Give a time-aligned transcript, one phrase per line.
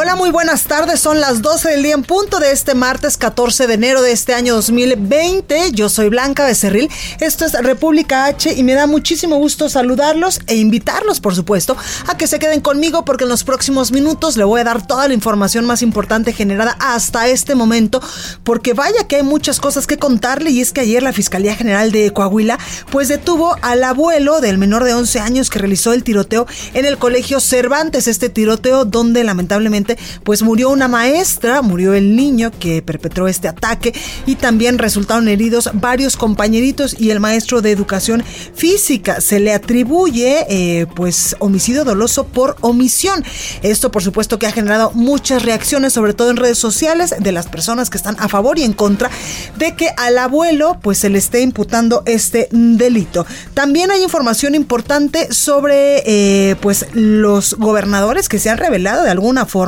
[0.00, 1.00] Hola, muy buenas tardes.
[1.00, 4.32] Son las 12 del día en punto de este martes 14 de enero de este
[4.32, 5.72] año 2020.
[5.72, 6.88] Yo soy Blanca Becerril.
[7.18, 12.16] Esto es República H y me da muchísimo gusto saludarlos e invitarlos, por supuesto, a
[12.16, 15.14] que se queden conmigo porque en los próximos minutos le voy a dar toda la
[15.14, 18.00] información más importante generada hasta este momento.
[18.44, 21.90] Porque vaya que hay muchas cosas que contarle y es que ayer la Fiscalía General
[21.90, 22.56] de Coahuila
[22.92, 26.98] pues detuvo al abuelo del menor de 11 años que realizó el tiroteo en el
[26.98, 28.06] colegio Cervantes.
[28.06, 29.87] Este tiroteo donde lamentablemente
[30.24, 33.94] pues murió una maestra, murió el niño que perpetró este ataque
[34.26, 39.20] y también resultaron heridos varios compañeritos y el maestro de educación física.
[39.20, 43.24] Se le atribuye eh, pues homicidio doloso por omisión.
[43.62, 47.46] Esto por supuesto que ha generado muchas reacciones, sobre todo en redes sociales, de las
[47.46, 49.10] personas que están a favor y en contra
[49.56, 53.26] de que al abuelo pues se le esté imputando este delito.
[53.54, 59.46] También hay información importante sobre eh, pues los gobernadores que se han revelado de alguna
[59.46, 59.67] forma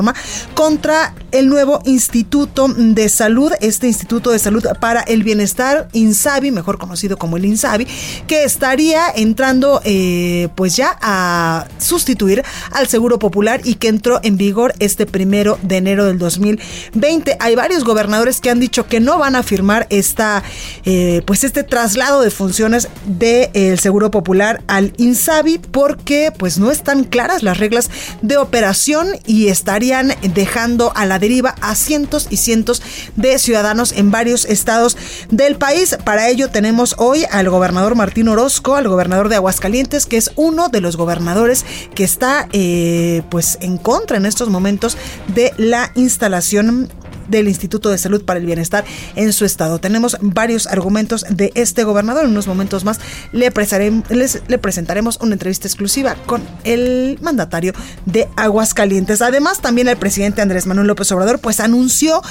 [0.55, 6.79] contra el nuevo Instituto de Salud, este Instituto de Salud para el Bienestar, INSABI, mejor
[6.79, 7.87] conocido como el INSABI,
[8.27, 14.37] que estaría entrando eh, pues ya a sustituir al Seguro Popular y que entró en
[14.37, 17.37] vigor este primero de enero del 2020.
[17.41, 20.43] Hay varios gobernadores que han dicho que no van a firmar esta,
[20.85, 27.05] eh, pues este traslado de funciones del Seguro Popular al INSABI porque pues no están
[27.05, 27.91] claras las reglas
[28.23, 29.90] de operación y estaría
[30.35, 32.83] dejando a la deriva a cientos y cientos
[33.17, 34.97] de ciudadanos en varios estados
[35.31, 35.97] del país.
[36.05, 40.69] Para ello tenemos hoy al gobernador Martín Orozco, al gobernador de Aguascalientes, que es uno
[40.69, 41.65] de los gobernadores
[41.95, 44.97] que está eh, pues en contra en estos momentos
[45.35, 46.89] de la instalación
[47.31, 48.85] del Instituto de Salud para el Bienestar
[49.17, 49.79] en su estado.
[49.79, 52.25] Tenemos varios argumentos de este gobernador.
[52.25, 53.01] En unos momentos más
[53.33, 57.73] le, presentaremos una entrevista exclusiva con el mandatario
[58.07, 59.23] de Aguascalientes.
[59.23, 62.23] Además, también el presidente Andrés Manuel López Obrador pues anunció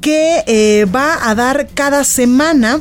[0.00, 2.80] que eh, va a dar cada semana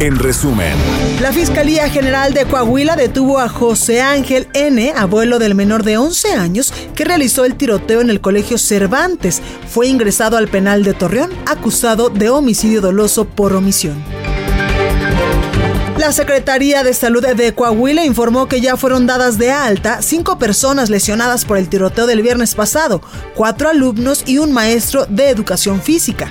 [0.00, 0.76] En resumen,
[1.20, 6.34] la Fiscalía General de Coahuila detuvo a José Ángel N., abuelo del menor de 11
[6.34, 9.42] años, que realizó el tiroteo en el colegio Cervantes.
[9.68, 14.00] Fue ingresado al penal de Torreón, acusado de homicidio doloso por omisión.
[15.96, 20.90] La Secretaría de Salud de Coahuila informó que ya fueron dadas de alta cinco personas
[20.90, 23.02] lesionadas por el tiroteo del viernes pasado,
[23.34, 26.30] cuatro alumnos y un maestro de educación física.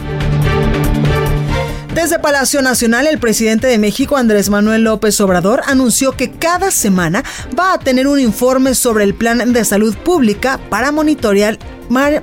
[1.97, 7.23] Desde Palacio Nacional, el presidente de México, Andrés Manuel López Obrador, anunció que cada semana
[7.59, 11.57] va a tener un informe sobre el plan de salud pública para monitorear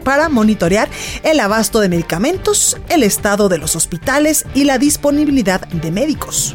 [0.04, 0.88] para monitorear
[1.24, 6.54] el abasto de medicamentos, el estado de los hospitales y la disponibilidad de médicos.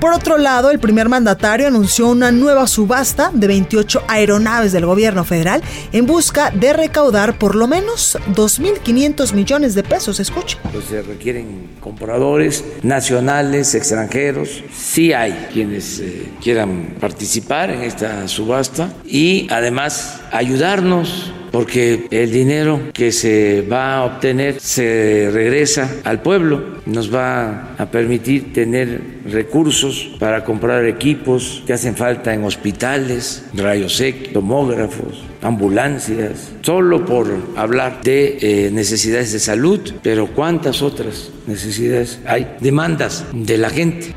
[0.00, 5.24] Por otro lado, el primer mandatario anunció una nueva subasta de 28 aeronaves del gobierno
[5.24, 5.62] federal
[5.92, 10.18] en busca de recaudar por lo menos 2.500 millones de pesos.
[10.18, 10.56] Escucha.
[10.72, 14.64] Pues se requieren compradores nacionales, extranjeros.
[14.74, 22.80] Sí hay quienes eh, quieran participar en esta subasta y además ayudarnos porque el dinero
[22.92, 30.16] que se va a obtener se regresa al pueblo, nos va a permitir tener recursos
[30.18, 37.26] para comprar equipos que hacen falta en hospitales, rayos X, tomógrafos, ambulancias, solo por
[37.56, 44.14] hablar de eh, necesidades de salud, pero cuántas otras necesidades hay, demandas de la gente.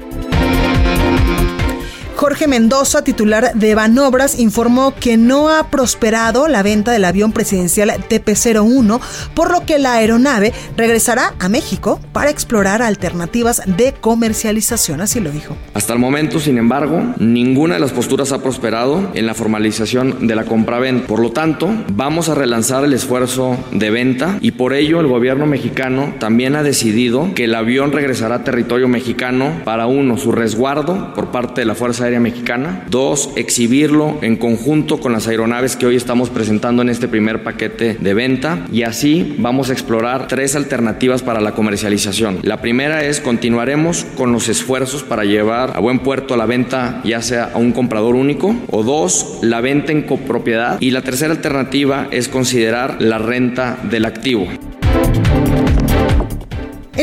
[2.24, 7.90] Jorge Mendoza, titular de Banobras, informó que no ha prosperado la venta del avión presidencial
[7.90, 9.02] TP-01,
[9.36, 15.32] por lo que la aeronave regresará a México para explorar alternativas de comercialización, así lo
[15.32, 15.58] dijo.
[15.74, 20.36] Hasta el momento, sin embargo, ninguna de las posturas ha prosperado en la formalización de
[20.36, 21.08] la compra-venta.
[21.08, 25.46] Por lo tanto, vamos a relanzar el esfuerzo de venta y por ello el gobierno
[25.46, 31.14] mexicano también ha decidido que el avión regresará a territorio mexicano para uno, su resguardo
[31.14, 32.86] por parte de la Fuerza Aérea Mexicana.
[32.90, 37.98] Dos, exhibirlo en conjunto con las aeronaves que hoy estamos presentando en este primer paquete
[38.00, 38.66] de venta.
[38.72, 42.40] Y así vamos a explorar tres alternativas para la comercialización.
[42.44, 47.22] La primera es continuaremos con los esfuerzos para llevar a buen puerto la venta ya
[47.22, 50.78] sea a un comprador único o dos, la venta en copropiedad.
[50.80, 54.48] Y la tercera alternativa es considerar la renta del activo.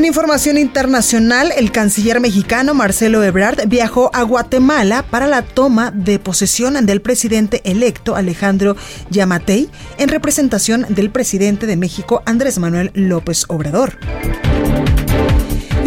[0.01, 6.19] En información internacional, el canciller mexicano Marcelo Ebrard viajó a Guatemala para la toma de
[6.19, 8.79] posesión del presidente electo Alejandro
[9.11, 9.69] Yamatei
[9.99, 13.99] en representación del presidente de México Andrés Manuel López Obrador.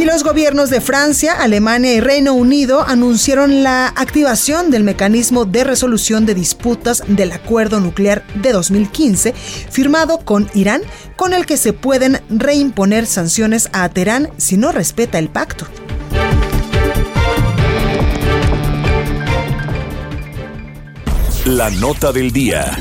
[0.04, 5.64] Y los gobiernos de Francia, Alemania y Reino Unido anunciaron la activación del mecanismo de
[5.64, 10.82] resolución de disputas del acuerdo nuclear de 2015 firmado con Irán,
[11.16, 15.68] con el que se pueden reimponer sanciones a Teherán si no respeta el pacto.
[21.46, 22.78] La nota del día.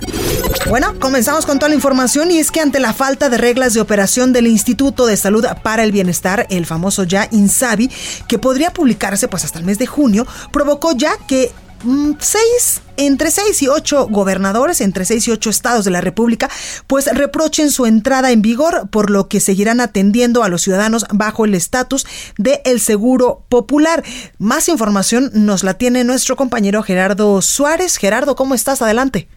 [0.69, 3.81] Bueno, comenzamos con toda la información y es que ante la falta de reglas de
[3.81, 7.91] operación del Instituto de Salud para el Bienestar, el famoso ya INSABI,
[8.29, 11.53] que podría publicarse pues hasta el mes de junio, provocó ya que
[11.85, 16.49] mm, seis, entre seis y ocho gobernadores, entre seis y ocho estados de la República,
[16.87, 21.45] pues reprochen su entrada en vigor, por lo que seguirán atendiendo a los ciudadanos bajo
[21.45, 22.07] el estatus
[22.39, 24.05] de el seguro popular.
[24.39, 27.97] Más información nos la tiene nuestro compañero Gerardo Suárez.
[27.97, 28.81] Gerardo, ¿cómo estás?
[28.83, 29.29] Adelante.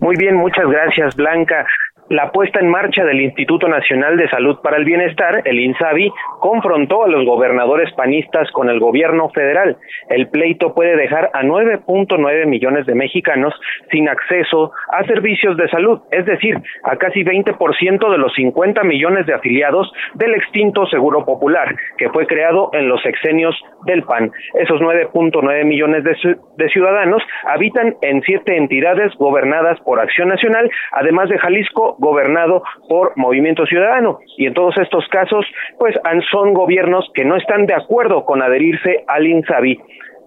[0.00, 1.66] Muy bien, muchas gracias, Blanca.
[2.12, 7.04] La puesta en marcha del Instituto Nacional de Salud para el Bienestar, el INSABI, confrontó
[7.04, 9.78] a los gobernadores panistas con el gobierno federal.
[10.10, 13.54] El pleito puede dejar a 9.9 millones de mexicanos
[13.90, 19.24] sin acceso a servicios de salud, es decir, a casi 20% de los 50 millones
[19.24, 24.30] de afiliados del extinto Seguro Popular, que fue creado en los sexenios del PAN.
[24.60, 31.30] Esos 9.9 millones de, de ciudadanos habitan en siete entidades gobernadas por Acción Nacional, además
[31.30, 34.18] de Jalisco, gobernado por Movimiento Ciudadano.
[34.36, 35.46] Y en todos estos casos,
[35.78, 35.94] pues
[36.30, 39.80] son gobiernos que no están de acuerdo con adherirse al INSABI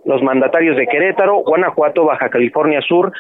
[0.05, 3.12] los mandatarios de Querétaro, Guanajuato, Baja California Sur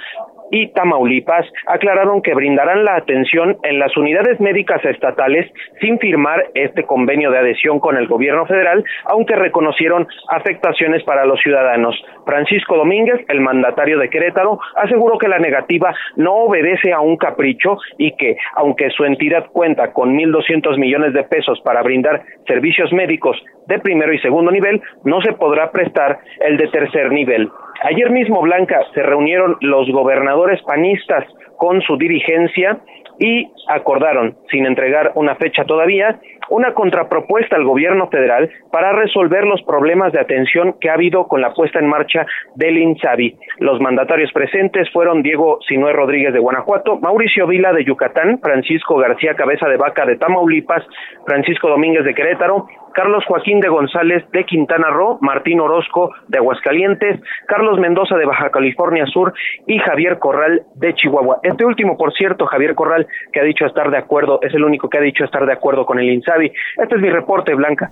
[0.51, 6.83] y Tamaulipas aclararon que brindarán la atención en las unidades médicas estatales sin firmar este
[6.83, 11.95] convenio de adhesión con el gobierno federal, aunque reconocieron afectaciones para los ciudadanos.
[12.25, 17.77] Francisco Domínguez, el mandatario de Querétaro, aseguró que la negativa no obedece a un capricho
[17.97, 23.41] y que, aunque su entidad cuenta con 1.200 millones de pesos para brindar servicios médicos
[23.67, 27.49] de primero y segundo nivel, no se podrá prestar el de tercer nivel.
[27.83, 31.25] Ayer mismo, Blanca, se reunieron los gobernadores panistas
[31.57, 32.79] con su dirigencia
[33.19, 36.19] y acordaron, sin entregar una fecha todavía,
[36.49, 41.41] una contrapropuesta al gobierno federal para resolver los problemas de atención que ha habido con
[41.41, 43.37] la puesta en marcha del INSABI.
[43.59, 49.35] Los mandatarios presentes fueron Diego Sinué Rodríguez de Guanajuato, Mauricio Vila de Yucatán, Francisco García
[49.35, 50.83] Cabeza de Vaca de Tamaulipas,
[51.25, 57.19] Francisco Domínguez de Querétaro, Carlos Joaquín de González de Quintana Roo, Martín Orozco de Aguascalientes,
[57.45, 59.33] Carlos Mendoza de Baja California Sur
[59.67, 61.39] y Javier Corral de Chihuahua.
[61.55, 64.89] Este último, por cierto, Javier Corral, que ha dicho estar de acuerdo, es el único
[64.89, 66.51] que ha dicho estar de acuerdo con el INSABI.
[66.83, 67.91] Este es mi reporte, Blanca.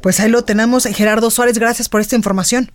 [0.00, 2.68] Pues ahí lo tenemos, Gerardo Suárez, gracias por esta información.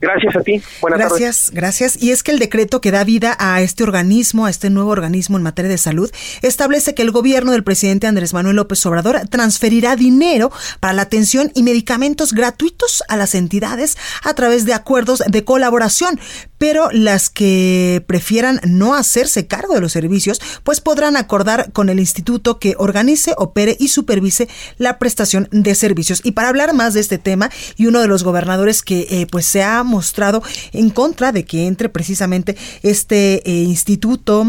[0.00, 0.62] Gracias a ti.
[0.80, 2.02] Buenas gracias, gracias.
[2.02, 5.36] Y es que el decreto que da vida a este organismo, a este nuevo organismo
[5.36, 6.10] en materia de salud,
[6.42, 11.50] establece que el gobierno del presidente Andrés Manuel López Obrador transferirá dinero para la atención
[11.54, 16.18] y medicamentos gratuitos a las entidades a través de acuerdos de colaboración,
[16.58, 22.00] pero las que prefieran no hacerse cargo de los servicios, pues podrán acordar con el
[22.00, 24.48] instituto que organice, opere y supervise
[24.78, 26.20] la prestación de servicios.
[26.24, 29.46] Y para hablar más de este tema, y uno de los gobernadores que eh, pues
[29.46, 34.44] se ha mostrado en contra de que entre precisamente este eh, instituto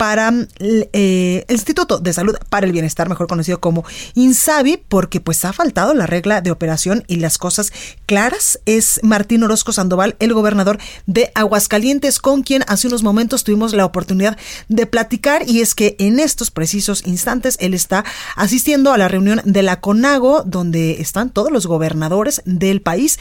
[0.00, 3.84] para eh, el Instituto de Salud para el Bienestar, mejor conocido como
[4.14, 7.70] INSABI, porque pues ha faltado la regla de operación y las cosas
[8.06, 8.58] claras.
[8.64, 13.84] Es Martín Orozco Sandoval, el gobernador de Aguascalientes, con quien hace unos momentos tuvimos la
[13.84, 18.02] oportunidad de platicar y es que en estos precisos instantes él está
[18.36, 23.18] asistiendo a la reunión de la CONAGO, donde están todos los gobernadores del país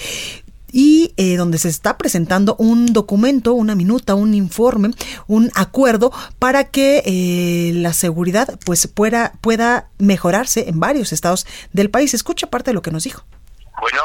[0.71, 4.91] y eh, donde se está presentando un documento, una minuta, un informe,
[5.27, 11.89] un acuerdo para que eh, la seguridad pues pueda, pueda mejorarse en varios estados del
[11.89, 12.13] país.
[12.13, 13.23] Escucha parte de lo que nos dijo.
[13.81, 13.99] Bueno.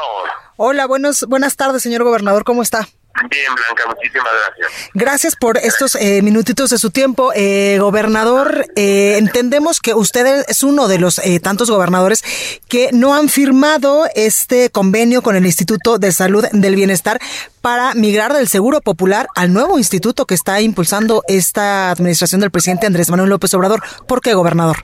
[0.57, 2.87] Hola, buenos, buenas tardes, señor gobernador, ¿cómo está?
[3.29, 4.89] Bien, Blanca, muchísimas gracias.
[4.93, 7.31] Gracias por estos eh, minutitos de su tiempo.
[7.33, 12.23] Eh, gobernador, eh, entendemos que usted es uno de los tantos gobernadores
[12.67, 17.19] que no han firmado este convenio con el Instituto de Salud del Bienestar
[17.61, 22.85] para migrar del Seguro Popular al nuevo instituto que está impulsando esta administración del presidente
[22.85, 23.81] Andrés Manuel López Obrador.
[24.07, 24.77] ¿Por qué, gobernador?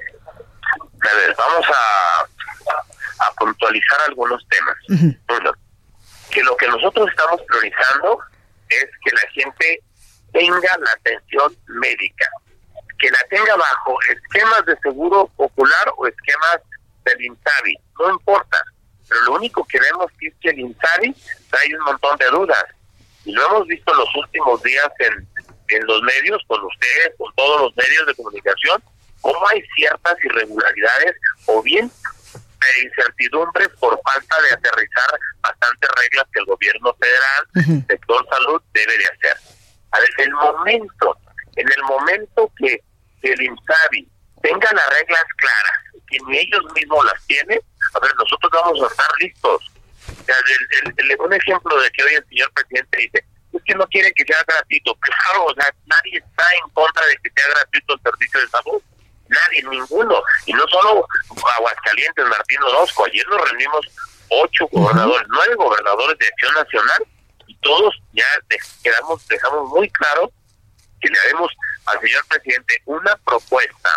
[1.37, 5.17] vamos a, a puntualizar algunos temas
[6.31, 8.19] que lo que nosotros estamos priorizando
[8.69, 9.83] es que la gente
[10.31, 12.25] tenga la atención médica,
[12.97, 16.61] que la tenga bajo esquemas de seguro popular o esquemas
[17.03, 18.63] del INSABI, no importa,
[19.09, 21.15] pero lo único que vemos es que el INSABI
[21.49, 22.63] trae un montón de dudas.
[23.25, 25.27] Y lo hemos visto los últimos días en,
[25.67, 28.81] en los medios, con ustedes, con todos los medios de comunicación,
[29.19, 31.91] cómo hay ciertas irregularidades o bien
[32.75, 38.97] de incertidumbre por falta de aterrizar bastantes reglas que el gobierno federal, sector salud, debe
[38.97, 39.37] de hacer.
[39.99, 41.17] Desde el momento,
[41.55, 42.81] en el momento que
[43.23, 44.07] el INSABI
[44.41, 45.77] tenga las reglas claras,
[46.09, 47.59] que ni ellos mismos las tienen,
[47.93, 49.71] a ver, nosotros vamos a estar listos.
[51.19, 54.43] un ejemplo de que hoy el señor presidente dice, es que no quiere que sea
[54.47, 54.95] gratuito.
[54.95, 58.81] Claro, o sea, nadie está en contra de que sea gratuito el servicio de salud
[59.31, 60.21] nadie, ninguno.
[60.45, 61.07] Y no solo
[61.57, 63.85] Aguascalientes, Martín Orozco, ayer nos reunimos
[64.29, 67.07] ocho gobernadores, nueve gobernadores de Acción Nacional,
[67.47, 68.25] y todos ya
[68.83, 70.31] quedamos, dejamos muy claro
[71.01, 71.51] que le haremos
[71.85, 73.89] al señor presidente una propuesta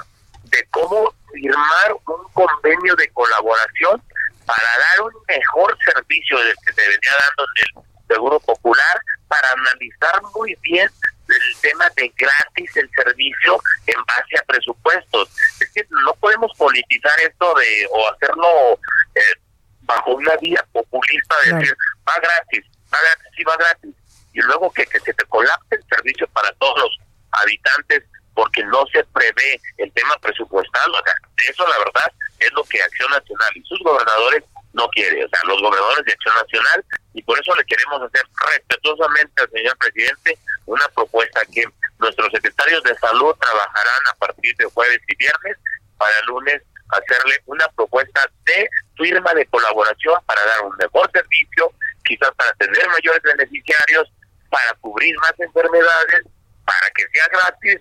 [0.44, 4.02] de cómo firmar un convenio de colaboración
[4.46, 9.48] para dar un mejor servicio del que se venía dando en el Seguro Popular, para
[9.52, 10.90] analizar muy bien
[11.28, 15.28] el tema de gratis el servicio en base a presupuestos.
[15.60, 18.78] Es que no podemos politizar esto de o hacerlo
[19.14, 19.40] eh,
[19.82, 21.76] bajo una vía populista de decir
[22.06, 23.94] va gratis, va gratis, sí va gratis.
[24.32, 26.98] Y luego que, que se te colapse el servicio para todos los
[27.42, 28.04] habitantes
[28.34, 30.90] porque no se prevé el tema presupuestal.
[30.90, 31.14] O sea,
[31.48, 35.24] eso la verdad es lo que Acción Nacional y sus gobernadores no quieren.
[35.24, 39.50] O sea, los gobernadores de Acción Nacional y por eso le queremos hacer respetuosamente al
[39.50, 41.64] señor presidente una propuesta que
[41.98, 45.56] Nuestros secretarios de salud trabajarán a partir de jueves y viernes
[45.96, 51.72] para lunes hacerle una propuesta de firma de colaboración para dar un mejor servicio,
[52.04, 54.12] quizás para tener mayores beneficiarios,
[54.50, 56.26] para cubrir más enfermedades,
[56.66, 57.80] para que sea gratis,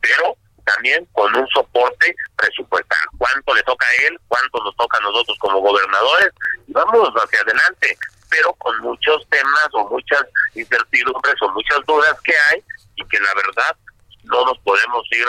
[0.00, 2.98] pero también con un soporte presupuestal.
[3.18, 4.18] ¿Cuánto le toca a él?
[4.28, 6.30] ¿Cuánto nos toca a nosotros como gobernadores?
[6.68, 10.22] Vamos hacia adelante, pero con muchos temas o muchas
[10.54, 12.62] incertidumbres o muchas dudas que hay
[12.96, 13.76] y que la verdad
[14.24, 15.26] no nos podemos ir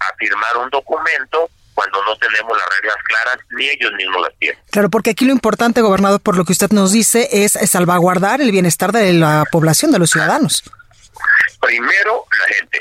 [0.00, 4.58] a firmar un documento cuando no tenemos las reglas claras, ni ellos mismos las tienen.
[4.70, 8.52] Claro, porque aquí lo importante, gobernador, por lo que usted nos dice, es salvaguardar el
[8.52, 10.62] bienestar de la población, de los ciudadanos.
[11.60, 12.80] Primero, la gente.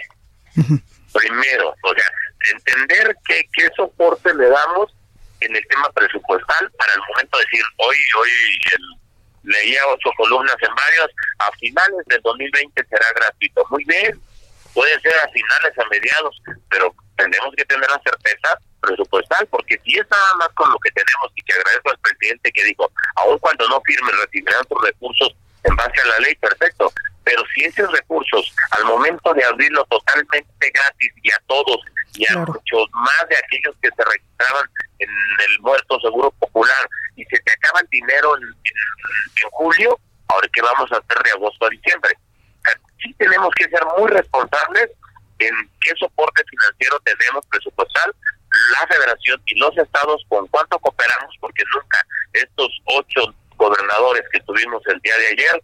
[1.13, 2.05] Primero, o sea,
[2.53, 4.93] entender que, qué soporte le damos
[5.39, 8.29] en el tema presupuestal para el momento de decir, hoy, hoy
[9.43, 11.09] leía ocho columnas en varios,
[11.39, 13.65] a finales del 2020 será gratuito.
[13.69, 14.19] Muy bien,
[14.73, 19.97] puede ser a finales, a mediados, pero tenemos que tener la certeza presupuestal, porque si
[19.97, 23.37] es nada más con lo que tenemos, y que agradezco al presidente que dijo, aun
[23.39, 26.91] cuando no firme, recibirán sus recursos en base a la ley, perfecto,
[27.23, 31.79] pero si esos recursos, al momento de abrirlo totalmente gratis y a todos,
[32.15, 34.69] y a muchos más de aquellos que se registraban
[35.03, 40.47] en el muerto seguro popular, y se te acaba el dinero en, en julio, ahora
[40.51, 42.17] qué vamos a hacer de agosto a diciembre.
[43.01, 44.89] Sí tenemos que ser muy responsables
[45.39, 48.15] en qué soporte financiero tenemos presupuestal
[48.79, 51.99] la federación y los estados con cuánto cooperamos, porque nunca
[52.33, 55.63] estos ocho gobernadores que tuvimos el día de ayer,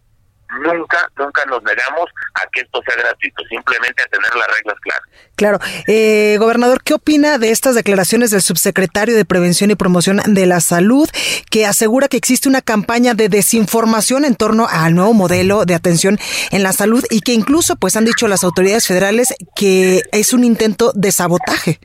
[0.58, 5.02] nunca, nunca nos negamos a que esto sea gratuito, simplemente a tener las reglas claras.
[5.36, 5.58] Claro.
[5.86, 10.60] Eh, gobernador, ¿qué opina de estas declaraciones del subsecretario de Prevención y Promoción de la
[10.60, 11.08] Salud,
[11.50, 16.18] que asegura que existe una campaña de desinformación en torno al nuevo modelo de atención
[16.50, 20.44] en la salud y que incluso pues han dicho las autoridades federales que es un
[20.44, 21.80] intento de sabotaje?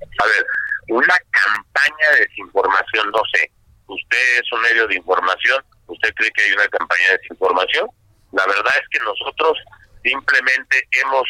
[0.00, 0.46] A ver,
[0.88, 3.50] una campaña de desinformación, no sé.
[3.86, 7.88] Usted es un medio de información, ¿usted cree que hay una campaña de desinformación?
[8.34, 9.58] La verdad es que nosotros
[10.02, 11.24] simplemente hemos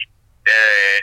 [0.47, 1.01] eh,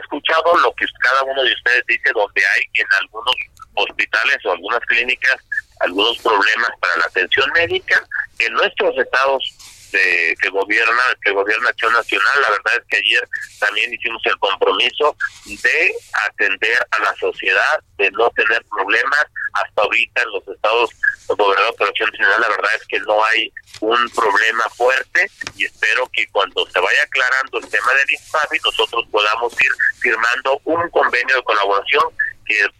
[0.00, 3.34] escuchado lo que cada uno de ustedes dice, donde hay en algunos
[3.74, 5.36] hospitales o algunas clínicas
[5.80, 8.06] algunos problemas para la atención médica.
[8.38, 9.42] En nuestros estados
[9.90, 12.42] que gobierna que gobierna Acción Nacional.
[12.42, 13.28] La verdad es que ayer
[13.58, 15.16] también hicimos el compromiso
[15.46, 15.94] de
[16.28, 19.26] atender a la sociedad, de no tener problemas.
[19.52, 20.90] Hasta ahorita en los estados
[21.28, 26.08] gobernados por Acción Nacional, la verdad es que no hay un problema fuerte y espero
[26.12, 31.36] que cuando se vaya aclarando el tema del INSABI nosotros podamos ir firmando un convenio
[31.36, 32.04] de colaboración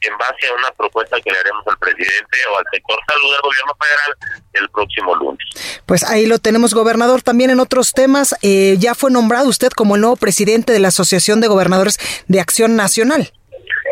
[0.01, 3.41] en base a una propuesta que le haremos al presidente o al sector salud del
[3.41, 5.81] gobierno federal el próximo lunes.
[5.87, 7.23] Pues ahí lo tenemos, gobernador.
[7.23, 10.89] También en otros temas, eh, ya fue nombrado usted como el nuevo presidente de la
[10.89, 13.33] Asociación de Gobernadores de Acción Nacional.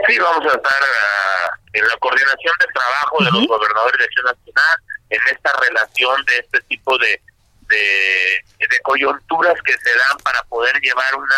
[0.06, 4.24] Sí, vamos a estar ah, en la coordinación de trabajo de los gobernadores de Acción
[4.26, 4.78] Nacional,
[5.10, 7.20] en esta relación de este tipo de,
[7.68, 11.36] de coyunturas que se dan para poder llevar una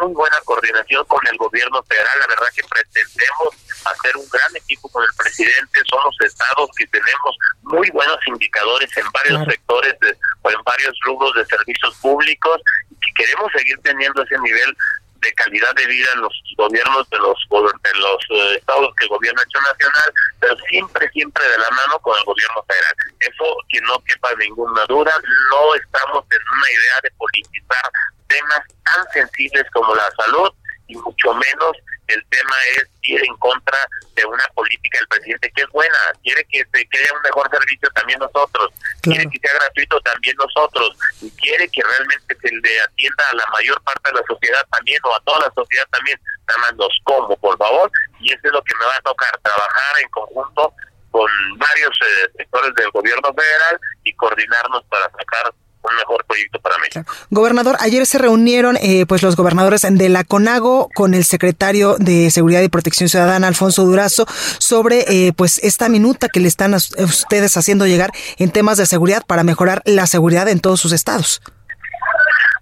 [0.00, 2.18] muy buena coordinación con el gobierno federal.
[2.20, 3.48] La verdad que pretendemos
[3.84, 5.80] hacer un gran equipo con el presidente.
[5.90, 9.94] Somos estados que tenemos muy buenos indicadores en varios sectores
[10.42, 14.76] o en varios rubros de servicios públicos y queremos seguir teniendo ese nivel
[15.20, 19.42] de calidad de vida en los gobiernos de los de los eh, estados que gobierna
[19.42, 22.94] Acción Nacional, pero siempre, siempre de la mano con el gobierno federal.
[23.20, 25.12] Eso que no quepa ninguna duda,
[25.50, 27.90] no estamos en una idea de politizar
[28.28, 30.52] temas tan sensibles como la salud
[30.86, 31.76] y mucho menos
[32.08, 33.78] el tema es ir en contra
[34.14, 37.88] de una política del presidente que es buena, quiere que se quede un mejor servicio
[37.90, 43.24] también nosotros, quiere que sea gratuito también nosotros, y quiere que realmente se le atienda
[43.30, 46.60] a la mayor parte de la sociedad también, o a toda la sociedad también, nada
[46.60, 50.00] más nos como, por favor, y eso es lo que me va a tocar, trabajar
[50.02, 50.74] en conjunto
[51.10, 55.52] con varios eh, sectores del gobierno federal y coordinarnos para sacar
[55.90, 57.04] un mejor proyecto para México.
[57.30, 62.30] Gobernador, ayer se reunieron eh, pues los gobernadores de la CONAGO con el secretario de
[62.30, 64.26] Seguridad y Protección Ciudadana, Alfonso Durazo,
[64.58, 68.86] sobre eh, pues esta minuta que le están a ustedes haciendo llegar en temas de
[68.86, 71.42] seguridad para mejorar la seguridad en todos sus estados.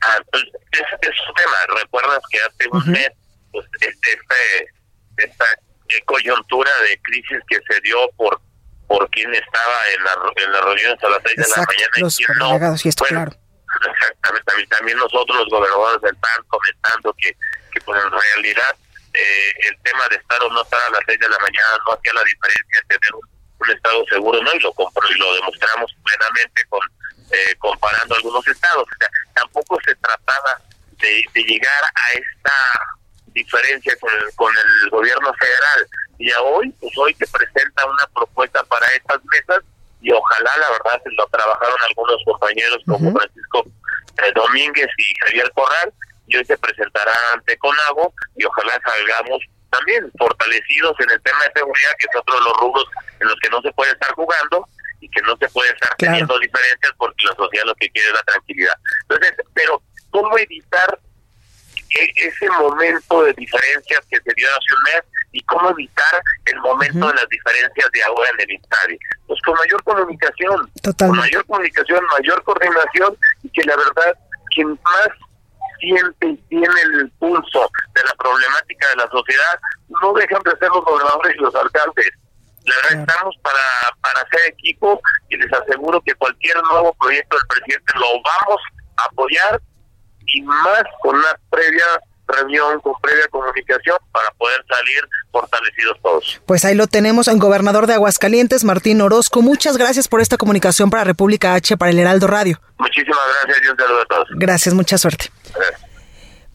[0.03, 0.83] Ah, pues, es,
[1.29, 1.81] un tema.
[1.83, 3.11] Recuerdas que hace un mes
[3.53, 5.45] pues, este, este, esta
[6.05, 8.41] coyuntura de crisis que se dio por
[8.87, 12.15] por quién estaba en la, en las reuniones a las 6 de la mañana y
[12.15, 12.59] quién no.
[12.59, 13.33] bueno,
[13.77, 17.37] Exactamente, también, nosotros los gobernadores del PAN comentando que,
[17.73, 18.77] que pues en realidad
[19.13, 21.93] eh, el tema de estar o no estar a las 6 de la mañana no
[21.93, 24.53] hacía la diferencia en tener un, estado seguro, ¿no?
[24.53, 26.81] Y lo compro y lo demostramos plenamente con
[27.33, 28.85] eh, comparando algunos estados.
[28.85, 30.61] O sea, tampoco se trataba
[30.99, 32.53] de, llegar a esta
[33.37, 35.81] diferencia con el, con el gobierno federal.
[36.19, 39.61] Y a hoy, pues hoy se presenta una propuesta para estas mesas
[40.01, 43.65] y ojalá, la verdad, lo trabajaron algunos compañeros como Francisco
[44.23, 45.93] eh, Domínguez y Javier Corral,
[46.29, 51.61] y hoy se presentará ante Conago y ojalá salgamos también fortalecidos en el tema de
[51.61, 52.85] seguridad, que es otro de los rubros
[53.21, 54.69] en los que no se puede estar jugando
[55.01, 58.15] y que no se puede estar teniendo diferencias porque la sociedad lo que quiere es
[58.15, 58.75] la tranquilidad.
[59.03, 60.99] Entonces, pero ¿cómo evitar
[62.17, 67.09] ese momento de diferencias que se dio hace un mes y cómo evitar el momento
[67.09, 68.99] de las diferencias de ahora en el estadio.
[69.27, 74.19] Pues con mayor comunicación, con mayor comunicación, mayor coordinación y que la verdad
[74.55, 75.09] quien más
[75.79, 79.61] siente y tiene el pulso de la problemática de la sociedad
[80.01, 82.11] no dejan de ser los gobernadores y los alcaldes.
[82.65, 87.47] La verdad estamos para, para hacer equipo y les aseguro que cualquier nuevo proyecto del
[87.47, 88.61] presidente lo vamos
[88.97, 89.61] a apoyar
[90.33, 91.85] y más con una previa
[92.29, 96.41] reunión, con previa comunicación para poder salir fortalecidos todos.
[96.47, 99.43] Pues ahí lo tenemos, el gobernador de Aguascalientes, Martín Orozco.
[99.43, 102.61] Muchas gracias por esta comunicación para República H, para el Heraldo Radio.
[102.79, 104.29] Muchísimas gracias y un saludo a todos.
[104.35, 105.31] Gracias, mucha suerte.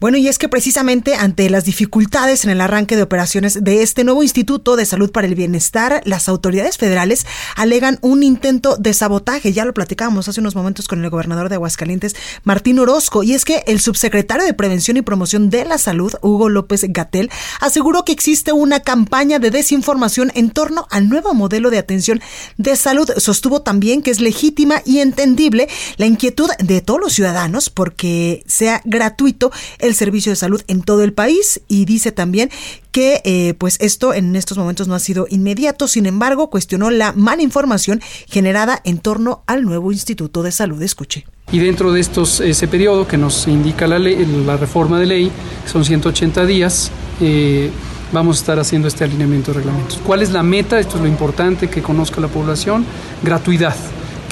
[0.02, 4.02] Bueno, y es que precisamente ante las dificultades en el arranque de operaciones de este
[4.02, 9.52] nuevo Instituto de Salud para el Bienestar, las autoridades federales alegan un intento de sabotaje.
[9.52, 13.44] Ya lo platicábamos hace unos momentos con el gobernador de Aguascalientes, Martín Orozco, y es
[13.44, 18.10] que el subsecretario de Prevención y Promoción de la Salud, Hugo López Gatel, aseguró que
[18.10, 22.20] existe una campaña de desinformación en torno al nuevo modelo de atención
[22.56, 23.08] de salud.
[23.18, 28.82] Sostuvo también que es legítima y entendible la inquietud de todos los ciudadanos porque sea
[28.84, 32.50] gratuito el servicio de salud en todo el país y dice también
[32.90, 37.12] que eh, pues esto en estos momentos no ha sido inmediato, sin embargo cuestionó la
[37.12, 40.82] mala información generada en torno al nuevo Instituto de Salud.
[40.82, 41.24] Escuche.
[41.50, 45.32] Y dentro de estos, ese periodo que nos indica la, ley, la reforma de ley,
[45.70, 47.70] son 180 días, eh,
[48.12, 50.00] vamos a estar haciendo este alineamiento de reglamentos.
[50.04, 50.78] ¿Cuál es la meta?
[50.78, 52.84] Esto es lo importante que conozca la población.
[53.22, 53.74] Gratuidad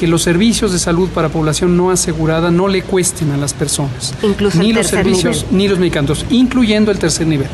[0.00, 4.14] que los servicios de salud para población no asegurada no le cuesten a las personas.
[4.54, 7.48] ni los servicios ni los medicamentos, incluyendo el tercer nivel.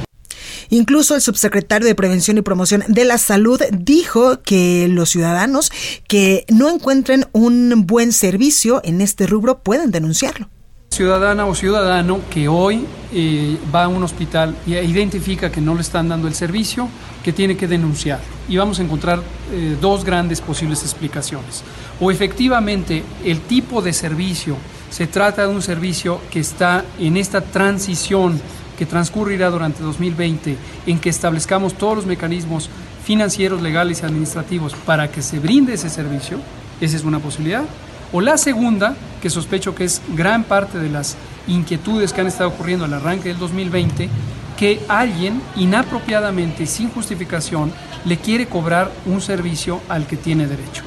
[0.71, 5.73] Incluso el subsecretario de Prevención y Promoción de la Salud dijo que los ciudadanos
[6.07, 10.49] que no encuentren un buen servicio en este rubro pueden denunciarlo
[10.97, 15.83] ciudadana o ciudadano que hoy eh, va a un hospital e identifica que no le
[15.83, 16.89] están dando el servicio,
[17.23, 18.19] que tiene que denunciar.
[18.49, 19.21] Y vamos a encontrar
[19.53, 21.63] eh, dos grandes posibles explicaciones.
[22.01, 24.57] O efectivamente el tipo de servicio
[24.91, 28.41] se trata de un servicio que está en esta transición
[28.77, 30.57] que transcurrirá durante 2020,
[30.87, 32.69] en que establezcamos todos los mecanismos
[33.05, 36.39] financieros, legales y administrativos para que se brinde ese servicio,
[36.81, 37.65] esa es una posibilidad.
[38.13, 41.17] O la segunda, que sospecho que es gran parte de las
[41.49, 44.09] inquietudes que han estado ocurriendo al arranque del 2020,
[44.57, 47.73] que alguien inapropiadamente, sin justificación,
[48.05, 50.83] le quiere cobrar un servicio al que tiene derecho.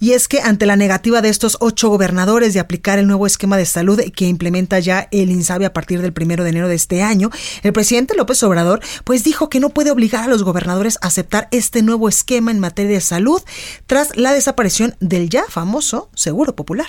[0.00, 3.58] Y es que ante la negativa de estos ocho gobernadores de aplicar el nuevo esquema
[3.58, 7.02] de salud que implementa ya el INSABI a partir del primero de enero de este
[7.02, 7.28] año,
[7.62, 11.48] el presidente López Obrador pues dijo que no puede obligar a los gobernadores a aceptar
[11.50, 13.42] este nuevo esquema en materia de salud
[13.86, 16.88] tras la desaparición del ya famoso Seguro Popular.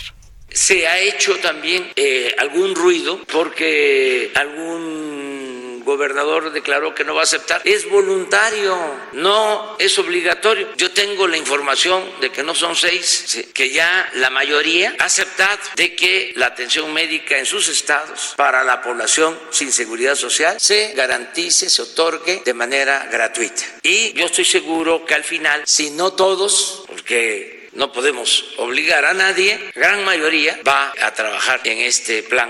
[0.49, 5.50] Se ha hecho también eh, algún ruido porque algún
[5.83, 7.61] gobernador declaró que no va a aceptar.
[7.65, 8.77] Es voluntario,
[9.13, 10.69] no es obligatorio.
[10.77, 15.59] Yo tengo la información de que no son seis, que ya la mayoría ha aceptado
[15.75, 20.93] de que la atención médica en sus estados para la población sin seguridad social se
[20.93, 23.63] garantice, se otorgue de manera gratuita.
[23.83, 29.13] Y yo estoy seguro que al final, si no todos, porque no podemos obligar a
[29.13, 32.49] nadie, gran mayoría va a trabajar en este plan.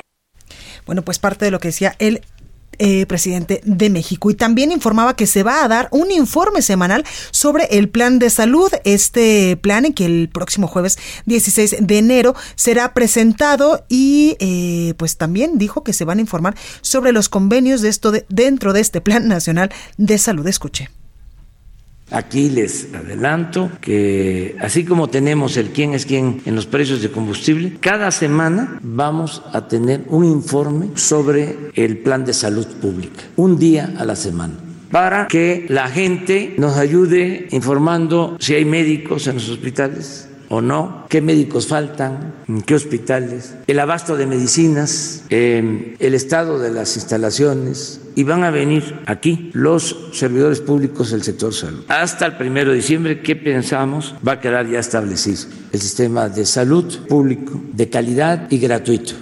[0.85, 2.21] Bueno, pues parte de lo que decía el
[2.83, 4.31] eh, presidente de México.
[4.31, 8.31] Y también informaba que se va a dar un informe semanal sobre el plan de
[8.31, 8.71] salud.
[8.85, 15.17] Este plan en que el próximo jueves 16 de enero será presentado y eh, pues
[15.17, 18.99] también dijo que se van a informar sobre los convenios de esto dentro de este
[18.99, 20.47] plan nacional de salud.
[20.47, 21.00] Escuche.
[22.11, 27.09] Aquí les adelanto que así como tenemos el quién es quién en los precios de
[27.09, 33.57] combustible, cada semana vamos a tener un informe sobre el plan de salud pública, un
[33.57, 34.55] día a la semana
[34.91, 41.05] para que la gente nos ayude informando si hay médicos en los hospitales, o no,
[41.07, 42.33] qué médicos faltan,
[42.65, 48.99] qué hospitales, el abasto de medicinas, el estado de las instalaciones, y van a venir
[49.05, 51.85] aquí los servidores públicos del sector salud.
[51.87, 54.13] Hasta el primero de diciembre, ¿qué pensamos?
[54.27, 59.13] Va a quedar ya establecido el sistema de salud público de calidad y gratuito.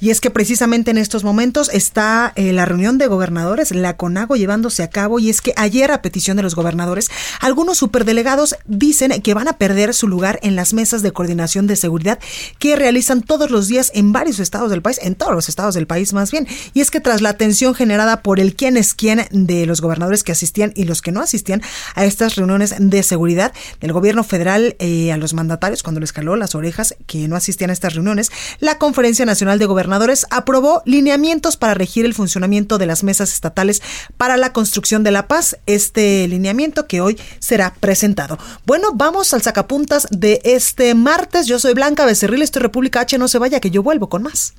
[0.00, 4.36] Y es que precisamente en estos momentos está eh, la reunión de gobernadores, la CONAGO
[4.36, 9.20] llevándose a cabo y es que ayer a petición de los gobernadores, algunos superdelegados dicen
[9.22, 12.20] que van a perder su lugar en las mesas de coordinación de seguridad
[12.60, 15.88] que realizan todos los días en varios estados del país, en todos los estados del
[15.88, 16.46] país más bien.
[16.74, 20.22] Y es que tras la atención generada por el quién es quién de los gobernadores
[20.22, 21.60] que asistían y los que no asistían
[21.96, 26.36] a estas reuniones de seguridad del gobierno federal eh, a los mandatarios cuando les caló
[26.36, 28.30] las orejas que no asistían a estas reuniones,
[28.60, 29.87] la Conferencia Nacional de Gobernadores
[30.30, 33.82] aprobó lineamientos para regir el funcionamiento de las mesas estatales
[34.16, 35.56] para la construcción de la paz.
[35.66, 38.38] Este lineamiento que hoy será presentado.
[38.66, 41.46] Bueno, vamos al sacapuntas de este martes.
[41.46, 44.54] Yo soy Blanca Becerril, estoy República H, no se vaya que yo vuelvo con más.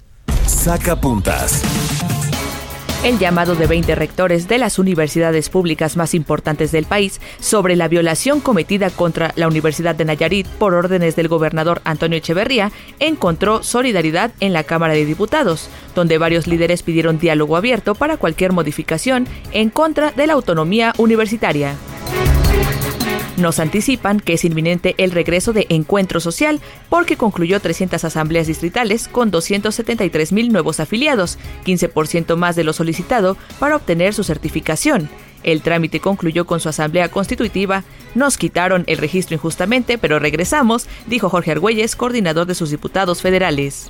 [0.46, 1.62] Sacapuntas.
[3.02, 7.88] El llamado de 20 rectores de las universidades públicas más importantes del país sobre la
[7.88, 14.32] violación cometida contra la Universidad de Nayarit por órdenes del gobernador Antonio Echeverría encontró solidaridad
[14.42, 19.70] en la Cámara de Diputados, donde varios líderes pidieron diálogo abierto para cualquier modificación en
[19.70, 21.78] contra de la autonomía universitaria.
[23.40, 29.08] Nos anticipan que es inminente el regreso de Encuentro Social porque concluyó 300 asambleas distritales
[29.08, 35.10] con 273 mil nuevos afiliados, 15% más de lo solicitado para obtener su certificación.
[35.44, 37.86] El trámite concluyó con su asamblea constitutiva.
[38.14, 43.90] Nos quitaron el registro injustamente, pero regresamos, dijo Jorge Argüelles, coordinador de sus diputados federales.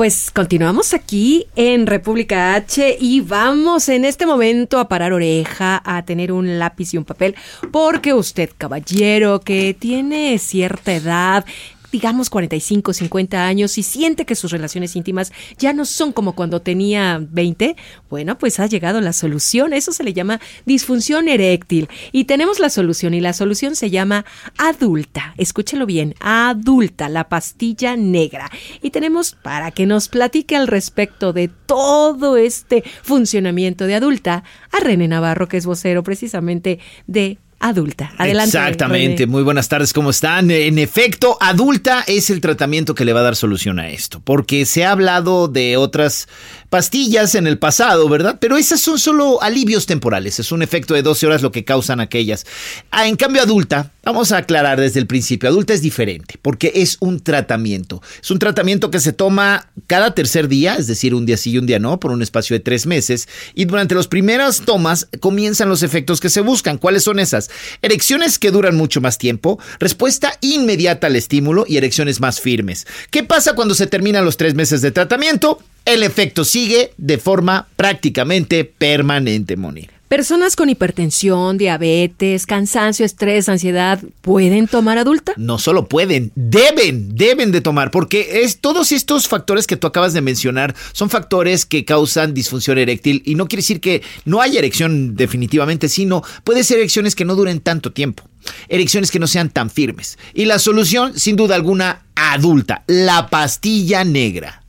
[0.00, 6.02] Pues continuamos aquí en República H y vamos en este momento a parar oreja, a
[6.06, 7.34] tener un lápiz y un papel,
[7.70, 11.44] porque usted, caballero, que tiene cierta edad,
[11.92, 16.60] digamos 45, 50 años y siente que sus relaciones íntimas ya no son como cuando
[16.60, 17.76] tenía 20,
[18.08, 19.72] bueno, pues ha llegado la solución.
[19.72, 21.88] Eso se le llama disfunción eréctil.
[22.12, 24.24] Y tenemos la solución y la solución se llama
[24.58, 25.34] adulta.
[25.36, 28.50] Escúchelo bien, adulta, la pastilla negra.
[28.82, 34.80] Y tenemos para que nos platique al respecto de todo este funcionamiento de adulta a
[34.80, 38.12] René Navarro, que es vocero precisamente de adulta.
[38.18, 38.56] Adelante.
[38.56, 39.26] Exactamente.
[39.26, 40.50] Muy buenas tardes, ¿cómo están?
[40.50, 44.66] En efecto, adulta es el tratamiento que le va a dar solución a esto, porque
[44.66, 46.26] se ha hablado de otras
[46.70, 48.38] pastillas en el pasado, ¿verdad?
[48.40, 52.00] Pero esas son solo alivios temporales, es un efecto de 12 horas lo que causan
[52.00, 52.46] aquellas.
[52.92, 56.96] Ah, en cambio, adulta, vamos a aclarar desde el principio, adulta es diferente, porque es
[57.00, 58.00] un tratamiento.
[58.22, 61.58] Es un tratamiento que se toma cada tercer día, es decir, un día sí y
[61.58, 65.68] un día no, por un espacio de tres meses, y durante las primeras tomas comienzan
[65.68, 66.78] los efectos que se buscan.
[66.78, 67.50] ¿Cuáles son esas?
[67.82, 72.86] Erecciones que duran mucho más tiempo, respuesta inmediata al estímulo y erecciones más firmes.
[73.10, 75.58] ¿Qué pasa cuando se terminan los tres meses de tratamiento?
[75.84, 79.88] El efecto sigue de forma prácticamente permanente, Moni.
[80.10, 85.34] ¿Personas con hipertensión, diabetes, cansancio, estrés, ansiedad pueden tomar adulta?
[85.36, 90.12] No solo pueden, deben, deben de tomar, porque es todos estos factores que tú acabas
[90.12, 94.58] de mencionar son factores que causan disfunción eréctil y no quiere decir que no haya
[94.58, 98.24] erección definitivamente, sino puede ser erecciones que no duren tanto tiempo,
[98.68, 100.18] erecciones que no sean tan firmes.
[100.34, 104.60] Y la solución, sin duda alguna, adulta, la pastilla negra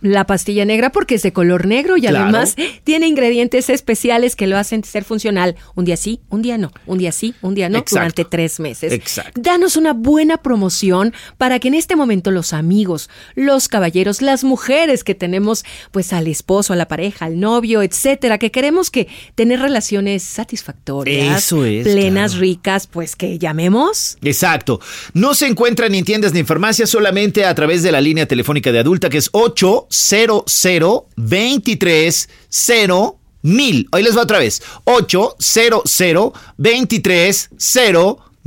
[0.00, 4.56] la pastilla negra porque es de color negro y además tiene ingredientes especiales que lo
[4.56, 7.84] hacen ser funcional un día sí, un día no, un día sí, un día no,
[7.90, 8.92] durante tres meses.
[8.92, 9.40] Exacto.
[9.40, 15.04] Danos una buena promoción para que en este momento los amigos, los caballeros, las mujeres
[15.04, 19.60] que tenemos pues al esposo, a la pareja, al novio, etcétera, que queremos que tener
[19.60, 22.40] relaciones satisfactorias, Eso es, plenas, claro.
[22.40, 24.18] ricas, pues que llamemos.
[24.22, 24.80] Exacto.
[25.12, 28.26] No se encuentran ni en tiendas ni en farmacias, solamente a través de la línea
[28.26, 29.30] telefónica de adulta que es
[29.90, 32.28] 800 23
[33.42, 33.88] mil.
[33.92, 34.62] Hoy les va otra vez.
[34.84, 37.50] 800 23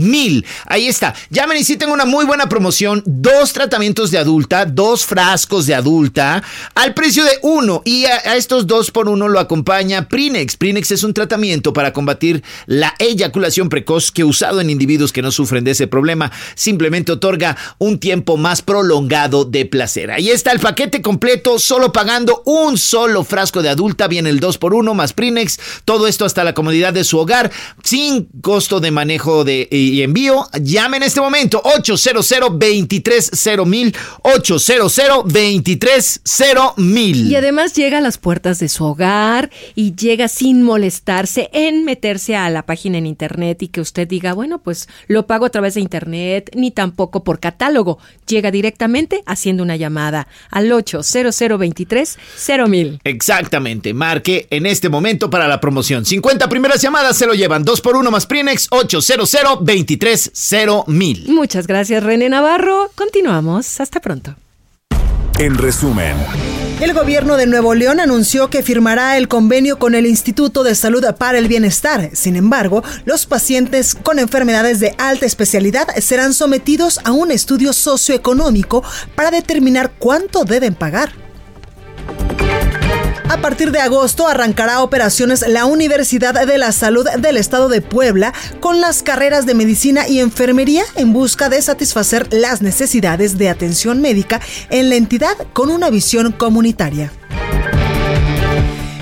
[0.02, 0.46] mil.
[0.66, 1.14] Ahí está.
[1.30, 3.04] Llamen y sí tengo una muy buena promoción.
[3.06, 6.44] Dos tratamientos de adulta, dos frascos de adulta
[6.76, 7.82] al precio de uno.
[7.86, 10.58] Y a, a estos dos por uno lo acompaña Prinex.
[10.58, 15.32] Prinex es un tratamiento para combatir la eyaculación precoz que usado en individuos que no
[15.32, 20.12] sufren de ese problema simplemente otorga un tiempo más prolongado de placer.
[20.12, 24.08] Ahí está el paquete completo, solo pagando un solo frasco de adulta.
[24.08, 25.60] Viene el 2 por 1 más Prinex.
[25.86, 27.52] Todo esto hasta la comodidad de su hogar,
[27.84, 30.48] sin costo de manejo de, y, envío.
[30.62, 37.32] Llame en este momento 800 230 mil 800 230 mil.
[37.32, 42.36] Y además llega a las puertas de su hogar y llega sin molestarse en meterse
[42.36, 45.76] a la página en internet y que usted diga, bueno, pues lo pago a través
[45.76, 48.00] de internet ni tampoco por catálogo.
[48.28, 53.00] Llega directamente haciendo una llamada al 800 230 mil.
[53.04, 53.94] Exactamente.
[53.94, 56.06] Marque en este momento para la promoción.
[56.06, 57.64] 50 primeras llamadas se lo llevan.
[57.64, 59.30] 2 por 1 más Prinex 800
[59.84, 61.26] 230 mil.
[61.28, 62.92] Muchas gracias, René Navarro.
[62.96, 63.80] Continuamos.
[63.80, 64.36] Hasta pronto.
[65.40, 66.16] En resumen.
[66.82, 71.06] El gobierno de Nuevo León anunció que firmará el convenio con el Instituto de Salud
[71.18, 72.10] para el Bienestar.
[72.14, 78.84] Sin embargo, los pacientes con enfermedades de alta especialidad serán sometidos a un estudio socioeconómico
[79.14, 81.12] para determinar cuánto deben pagar.
[83.32, 88.34] A partir de agosto arrancará operaciones la Universidad de la Salud del Estado de Puebla
[88.60, 94.02] con las carreras de medicina y enfermería en busca de satisfacer las necesidades de atención
[94.02, 97.10] médica en la entidad con una visión comunitaria.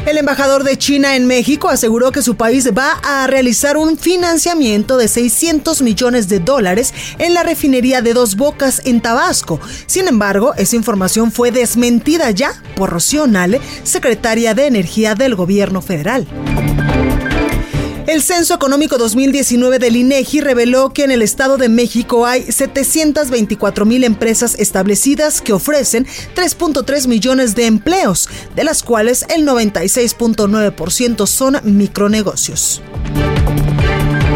[0.06, 4.98] El embajador de China en México aseguró que su país va a realizar un financiamiento
[4.98, 9.60] de 600 millones de dólares en la refinería de Dos Bocas en Tabasco.
[9.86, 15.82] Sin embargo, esa información fue desmentida ya por Rocío Nale, secretaria de Energía del gobierno
[15.82, 16.26] federal.
[18.10, 23.86] El Censo Económico 2019 del INEGI reveló que en el Estado de México hay 724
[23.86, 31.60] mil empresas establecidas que ofrecen 3.3 millones de empleos, de las cuales el 96.9% son
[31.62, 32.82] micronegocios.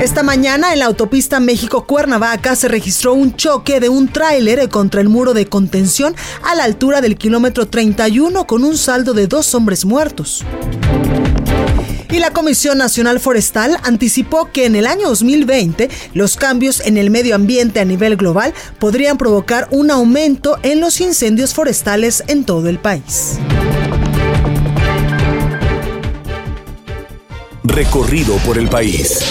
[0.04, 5.10] Esta mañana en la autopista México-Cuernavaca se registró un choque de un tráiler contra el
[5.10, 9.84] muro de contención a la altura del kilómetro 31 con un saldo de dos hombres
[9.84, 10.46] muertos.
[12.13, 17.10] Y la Comisión Nacional Forestal anticipó que en el año 2020 los cambios en el
[17.10, 22.69] medio ambiente a nivel global podrían provocar un aumento en los incendios forestales en todo
[22.69, 23.39] el país.
[27.63, 29.21] Recorrido por el país.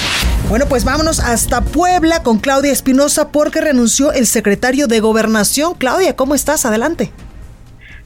[0.48, 5.74] Bueno, pues vámonos hasta Puebla con Claudia Espinosa porque renunció el secretario de Gobernación.
[5.74, 6.66] Claudia, ¿cómo estás?
[6.66, 7.12] Adelante.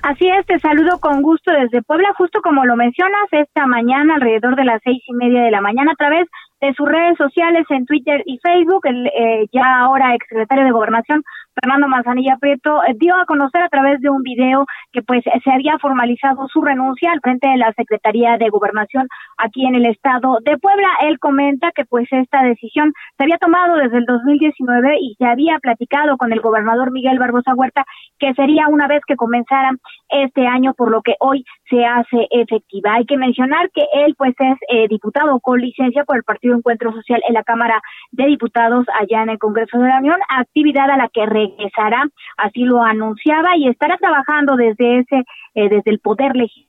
[0.02, 4.54] Así es, te saludo con gusto desde Puebla, justo como lo mencionas, esta mañana alrededor
[4.54, 6.28] de las seis y media de la mañana a través
[6.60, 11.22] de sus redes sociales en Twitter y Facebook, el eh, ya ahora exsecretario de Gobernación
[11.60, 15.50] Fernando Manzanilla Prieto eh, dio a conocer a través de un video que pues se
[15.50, 20.38] había formalizado su renuncia al frente de la Secretaría de Gobernación aquí en el estado
[20.44, 20.88] de Puebla.
[21.02, 25.58] Él comenta que pues esta decisión se había tomado desde el 2019 y se había
[25.58, 27.84] platicado con el gobernador Miguel Barbosa Huerta
[28.18, 29.70] que sería una vez que comenzara
[30.08, 32.94] este año, por lo que hoy se hace efectiva.
[32.94, 36.92] Hay que mencionar que él pues es eh, diputado con licencia por el Partido Encuentro
[36.92, 37.80] Social en la Cámara
[38.12, 42.04] de Diputados allá en el Congreso de la Unión, actividad a la que regresará,
[42.36, 46.65] así lo anunciaba y estará trabajando desde ese eh, desde el poder legislativo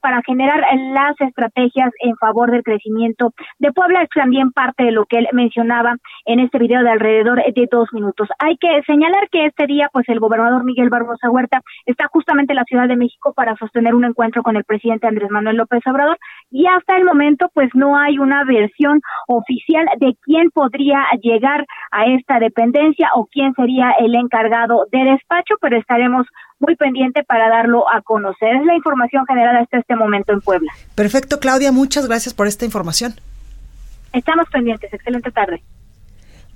[0.00, 0.60] para generar
[0.92, 4.02] las estrategias en favor del crecimiento de Puebla.
[4.02, 7.88] Es también parte de lo que él mencionaba en este video de alrededor de dos
[7.92, 8.28] minutos.
[8.38, 12.56] Hay que señalar que este día, pues el gobernador Miguel Barbosa Huerta está justamente en
[12.56, 16.18] la Ciudad de México para sostener un encuentro con el presidente Andrés Manuel López Obrador
[16.50, 22.06] y hasta el momento, pues no hay una versión oficial de quién podría llegar a
[22.06, 26.26] esta dependencia o quién sería el encargado de despacho, pero estaremos
[26.58, 28.56] muy pendiente para darlo a conocer.
[28.56, 30.72] Es la información generada hasta este momento en Puebla.
[30.94, 33.14] Perfecto, Claudia, muchas gracias por esta información.
[34.12, 34.92] Estamos pendientes.
[34.92, 35.62] Excelente tarde.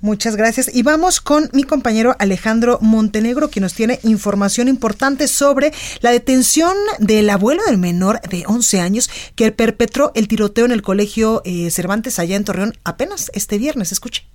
[0.01, 0.73] Muchas gracias.
[0.73, 6.73] Y vamos con mi compañero Alejandro Montenegro, que nos tiene información importante sobre la detención
[6.99, 11.69] del abuelo del menor de 11 años que perpetró el tiroteo en el colegio eh,
[11.69, 13.91] Cervantes allá en Torreón apenas este viernes.
[13.91, 14.25] Escuche.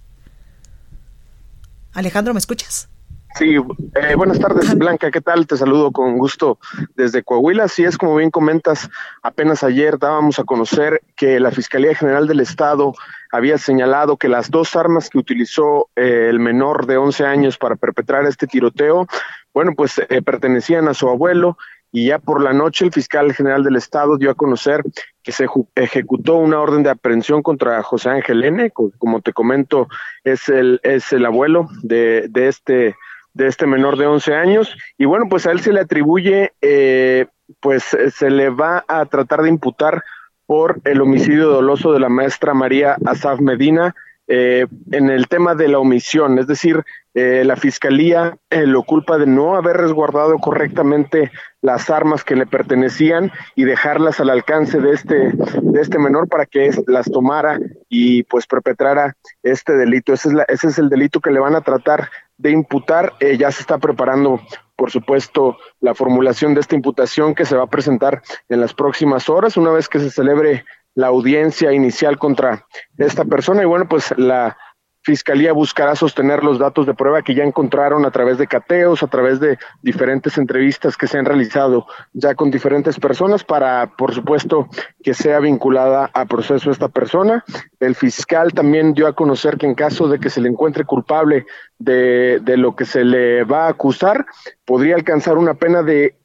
[1.95, 2.89] Alejandro, ¿me escuchas?
[3.37, 5.49] Sí, eh, buenas tardes, Blanca, ¿qué tal?
[5.49, 6.59] Te saludo con gusto
[6.95, 7.67] desde Coahuila.
[7.67, 8.89] Sí, es como bien comentas,
[9.25, 12.95] apenas ayer dábamos a conocer que la Fiscalía General del Estado
[13.33, 17.75] había señalado que las dos armas que utilizó eh, el menor de 11 años para
[17.75, 19.09] perpetrar este tiroteo,
[19.53, 21.59] bueno, pues eh, pertenecían a su abuelo
[21.91, 24.85] y ya por la noche el fiscal general del estado dio a conocer
[25.25, 29.89] que se ejecutó una orden de aprehensión contra José Ángel N., como te comento,
[30.23, 32.95] es el, es el abuelo de, de este
[33.35, 34.77] de este menor de 11 años.
[34.97, 37.27] Y bueno, pues a él se le atribuye, eh,
[37.61, 40.03] pues eh, se le va a tratar de imputar
[40.47, 43.95] por el homicidio doloso de la maestra María Asaf Medina
[44.27, 46.83] eh, en el tema de la omisión, es decir,
[47.17, 51.31] la fiscalía lo culpa de no haber resguardado correctamente
[51.63, 56.45] las armas que le pertenecían y dejarlas al alcance de este, de este menor para
[56.45, 60.13] que las tomara y pues perpetrara este delito.
[60.13, 63.15] Ese es, la, ese es el delito que le van a tratar de imputar.
[63.21, 64.41] Eh, ya se está preparando,
[64.77, 69.29] por supuesto, la formulación de esta imputación que se va a presentar en las próximas
[69.29, 70.65] horas, una vez que se celebre
[70.95, 72.67] la audiencia inicial contra
[72.99, 73.63] esta persona.
[73.63, 74.57] Y bueno, pues la
[75.05, 79.07] Fiscalía buscará sostener los datos de prueba que ya encontraron a través de cateos, a
[79.07, 84.67] través de diferentes entrevistas que se han realizado ya con diferentes personas para, por supuesto,
[85.03, 87.45] que sea vinculada a proceso esta persona.
[87.81, 91.45] El fiscal también dio a conocer que en caso de que se le encuentre culpable
[91.79, 94.25] de, de lo que se le va a acusar,
[94.65, 96.17] podría alcanzar una pena de,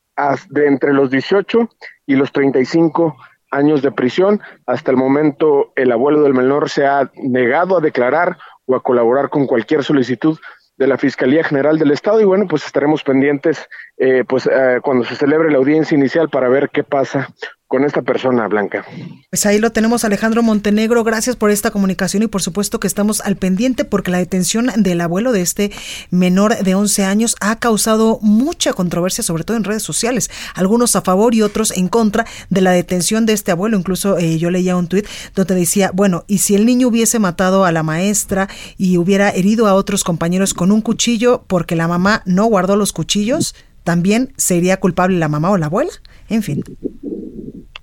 [0.52, 1.70] de entre los 18
[2.06, 3.18] y los 35
[3.52, 4.42] años de prisión.
[4.66, 8.38] Hasta el momento, el abuelo del menor se ha negado a declarar
[8.70, 10.38] o a colaborar con cualquier solicitud
[10.78, 12.22] de la Fiscalía General del Estado.
[12.22, 13.68] Y bueno, pues estaremos pendientes
[13.98, 17.30] eh, pues eh, cuando se celebre la audiencia inicial para ver qué pasa
[17.70, 18.84] con esta persona, Blanca.
[19.30, 21.04] Pues ahí lo tenemos, Alejandro Montenegro.
[21.04, 25.00] Gracias por esta comunicación y por supuesto que estamos al pendiente porque la detención del
[25.00, 25.72] abuelo de este
[26.10, 30.32] menor de 11 años ha causado mucha controversia, sobre todo en redes sociales.
[30.56, 33.78] Algunos a favor y otros en contra de la detención de este abuelo.
[33.78, 35.06] Incluso eh, yo leía un tuit
[35.36, 38.50] donde decía, bueno, y si el niño hubiese matado a la maestra
[38.80, 42.94] y hubiera herido a otros compañeros con un cuchillo porque la mamá no guardó los
[42.94, 43.54] cuchillos,
[43.84, 45.92] también sería culpable la mamá o la abuela.
[46.30, 46.64] En fin.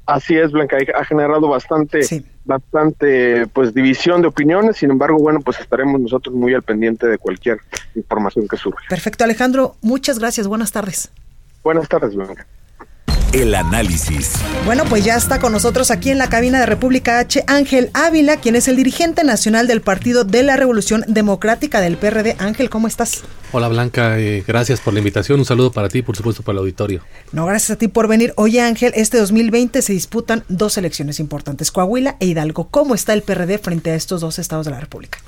[0.07, 2.01] Así es, Blanca, ha generado bastante,
[2.45, 4.77] bastante, pues, división de opiniones.
[4.77, 7.59] Sin embargo, bueno, pues estaremos nosotros muy al pendiente de cualquier
[7.97, 8.85] información que surja.
[8.89, 10.47] Perfecto, Alejandro, muchas gracias.
[10.47, 11.11] Buenas tardes.
[11.65, 12.47] Buenas tardes, Blanca.
[13.37, 14.33] El análisis.
[14.65, 18.39] Bueno, pues ya está con nosotros aquí en la cabina de República H Ángel Ávila,
[18.39, 22.37] quien es el dirigente nacional del Partido de la Revolución Democrática del PRD.
[22.39, 23.25] Ángel, ¿cómo estás?
[23.53, 25.39] Hola Blanca, eh, gracias por la invitación.
[25.39, 27.03] Un saludo para ti, por supuesto, para el auditorio.
[27.33, 28.33] No, gracias a ti por venir.
[28.37, 32.69] Oye Ángel, este 2020 se disputan dos elecciones importantes, Coahuila e Hidalgo.
[32.71, 35.19] ¿Cómo está el PRD frente a estos dos estados de la República?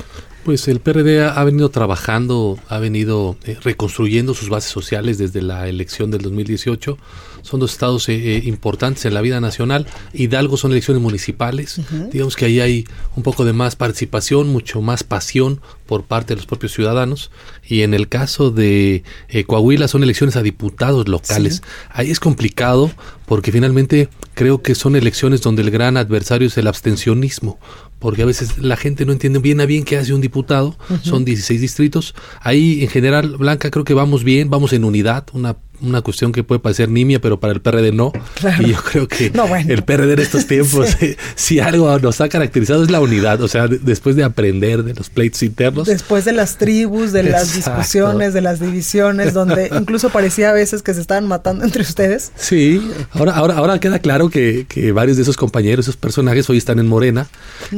[0.46, 5.68] Pues el PRD ha, venido trabajando, ha venido eh, reconstruyendo sus bases sociales desde la
[5.68, 6.96] elección del 2018
[7.42, 9.86] son dos estados eh, eh, importantes en la vida nacional.
[10.12, 11.80] Hidalgo son elecciones municipales.
[12.12, 12.84] Digamos que ahí hay
[13.16, 17.30] un poco de más participación, mucho más pasión por parte de los propios ciudadanos.
[17.66, 21.62] Y en el caso de eh, Coahuila son elecciones a diputados locales.
[21.90, 22.90] Ahí es complicado
[23.26, 27.58] porque finalmente creo que son elecciones donde el gran adversario es el abstencionismo
[27.98, 31.24] porque a veces la gente no entiende bien a bien qué hace un diputado, son
[31.24, 32.14] 16 distritos.
[32.40, 36.42] Ahí en general, Blanca, creo que vamos bien, vamos en unidad, una una cuestión que
[36.42, 38.12] puede parecer nimia, pero para el PRD no.
[38.60, 39.32] Y yo creo que
[39.68, 40.96] el PRD en estos tiempos,
[41.34, 45.10] si algo nos ha caracterizado es la unidad, o sea, después de aprender de los
[45.10, 45.86] pleitos internos.
[45.86, 50.82] Después de las tribus, de las discusiones, de las divisiones, donde incluso parecía a veces
[50.82, 52.32] que se estaban matando entre ustedes.
[52.36, 56.58] Sí, ahora, ahora, ahora queda claro que, que varios de esos compañeros, esos personajes hoy
[56.58, 57.28] están en Morena,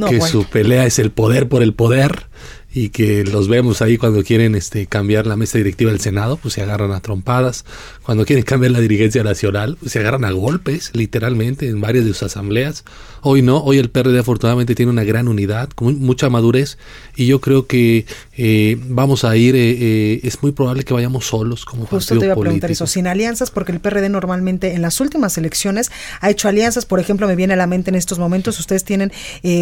[0.09, 2.30] que su pelea es el poder por el poder
[2.73, 6.53] y que los vemos ahí cuando quieren este, cambiar la mesa directiva del Senado, pues
[6.53, 7.65] se agarran a trompadas.
[8.03, 12.13] Cuando quieren cambiar la dirigencia nacional, pues se agarran a golpes, literalmente, en varias de
[12.13, 12.85] sus asambleas.
[13.23, 16.77] Hoy no, hoy el PRD afortunadamente tiene una gran unidad, con mucha madurez,
[17.15, 18.05] y yo creo que
[18.35, 22.25] eh, vamos a ir, eh, eh, es muy probable que vayamos solos como Justo te
[22.25, 26.31] iba a preguntar eso, sin alianzas, porque el PRD normalmente en las últimas elecciones ha
[26.31, 29.11] hecho alianzas, por ejemplo, me viene a la mente en estos momentos, ustedes tienen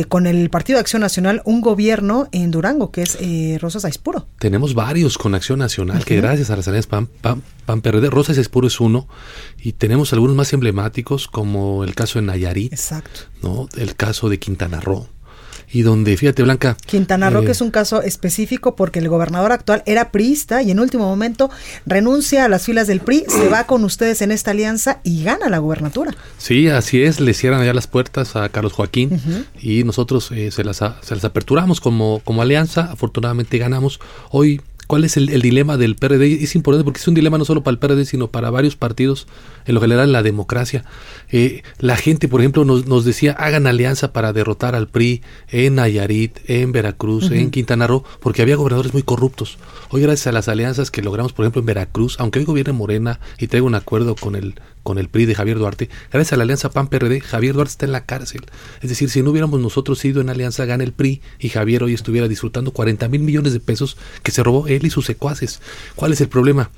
[0.08, 4.28] con el Partido de Acción Nacional un gobierno en Durango, que es eh, Rosas Aispuro.
[4.40, 8.68] Tenemos varios con Acción Nacional, que gracias a las alianzas PAN, PAN, PRD, Rosas Aispuro
[8.68, 9.08] es uno,
[9.58, 13.22] y tenemos algunos más emblemáticos, como el caso de Nayarit, Exacto.
[13.42, 13.68] ¿no?
[13.78, 15.08] el caso de Quintana Roo
[15.72, 16.76] y donde, fíjate Blanca.
[16.86, 20.72] Quintana Roo, que eh, es un caso específico porque el gobernador actual era priista y
[20.72, 21.50] en último momento
[21.86, 25.50] renuncia a las filas del PRI, se va con ustedes en esta alianza y gana
[25.50, 26.16] la gubernatura.
[26.38, 29.22] Sí, así es, le cierran allá las puertas a Carlos Joaquín
[29.62, 34.00] y nosotros eh, se, las, se las aperturamos como, como alianza, afortunadamente ganamos.
[34.32, 36.44] Hoy ¿Cuál es el, dilema del PRD?
[36.44, 39.28] Es importante porque es un dilema no solo para el PRD, sino para varios partidos,
[39.70, 40.84] en lo general en la democracia.
[41.32, 45.76] Eh, la gente, por ejemplo, nos, nos, decía, hagan alianza para derrotar al PRI en
[45.76, 49.60] Nayarit, en Veracruz, en Quintana Roo, porque había gobernadores muy corruptos.
[49.92, 53.20] Hoy, gracias a las alianzas que logramos, por ejemplo, en Veracruz, aunque hoy gobierne Morena
[53.38, 56.44] y traiga un acuerdo con el con el PRI de Javier Duarte, gracias a la
[56.44, 58.42] alianza PAN-PRD, Javier Duarte está en la cárcel.
[58.82, 61.94] Es decir, si no hubiéramos nosotros ido en alianza, gana el PRI y Javier hoy
[61.94, 65.62] estuviera disfrutando 40 mil millones de pesos que se robó él y sus secuaces.
[65.96, 66.72] ¿Cuál es el problema?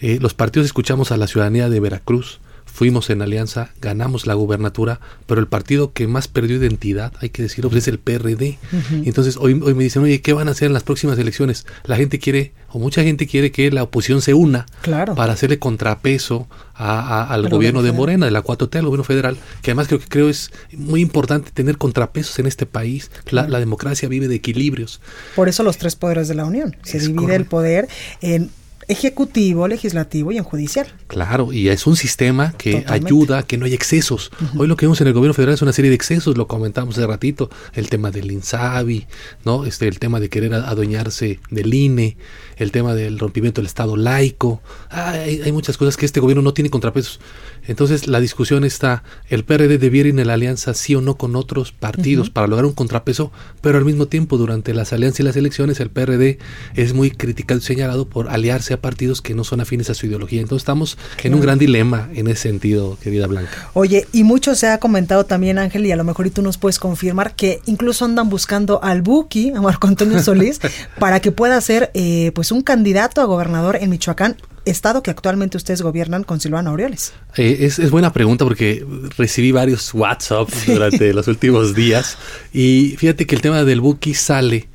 [0.00, 2.40] Eh, los partidos escuchamos a la ciudadanía de Veracruz,
[2.76, 7.40] fuimos en alianza, ganamos la gubernatura, pero el partido que más perdió identidad, hay que
[7.40, 8.58] decirlo, pues es el PRD.
[9.06, 11.66] Entonces hoy, hoy me dicen, oye, ¿qué van a hacer en las próximas elecciones?
[11.84, 16.48] La gente quiere, o mucha gente quiere que la oposición se una para hacerle contrapeso
[16.74, 20.28] al gobierno de Morena, de la 4T, al gobierno federal, que además creo que creo
[20.28, 23.10] es muy importante tener contrapesos en este país.
[23.30, 25.00] La, democracia vive de equilibrios.
[25.34, 26.76] Por eso los tres poderes de la Unión.
[26.82, 27.88] Se divide el poder
[28.20, 28.50] en
[28.88, 30.86] ejecutivo, legislativo y en judicial.
[31.08, 34.30] Claro, y es un sistema que ayuda a que no haya excesos.
[34.56, 36.96] Hoy lo que vemos en el gobierno federal es una serie de excesos, lo comentamos
[36.96, 39.06] hace ratito, el tema del INSABI,
[39.44, 39.64] ¿no?
[39.64, 42.16] Este, el tema de querer adueñarse del INE,
[42.56, 44.62] el tema del rompimiento del Estado laico.
[44.90, 47.20] hay, hay, muchas cosas que este gobierno no tiene contrapesos.
[47.66, 51.34] Entonces la discusión está, el PRD debiera ir en la alianza sí o no con
[51.34, 55.36] otros partidos para lograr un contrapeso, pero al mismo tiempo durante las alianzas y las
[55.36, 56.38] elecciones el PRD
[56.74, 60.06] es muy criticado y señalado por aliarse a partidos que no son afines a su
[60.06, 60.40] ideología.
[60.40, 63.70] Entonces estamos en un gran dilema en ese sentido, querida Blanca.
[63.74, 66.58] Oye, y mucho se ha comentado también, Ángel, y a lo mejor y tú nos
[66.58, 70.60] puedes confirmar que incluso andan buscando al Buki, a Marco Antonio Solís,
[70.98, 75.56] para que pueda ser eh, pues un candidato a gobernador en Michoacán estado que actualmente
[75.56, 77.14] ustedes gobiernan con Silvano Aureoles?
[77.36, 78.84] Eh, es, buena pregunta porque
[79.16, 82.18] recibí varios WhatsApp durante los últimos días
[82.52, 84.68] y fíjate que el tema del Buki sale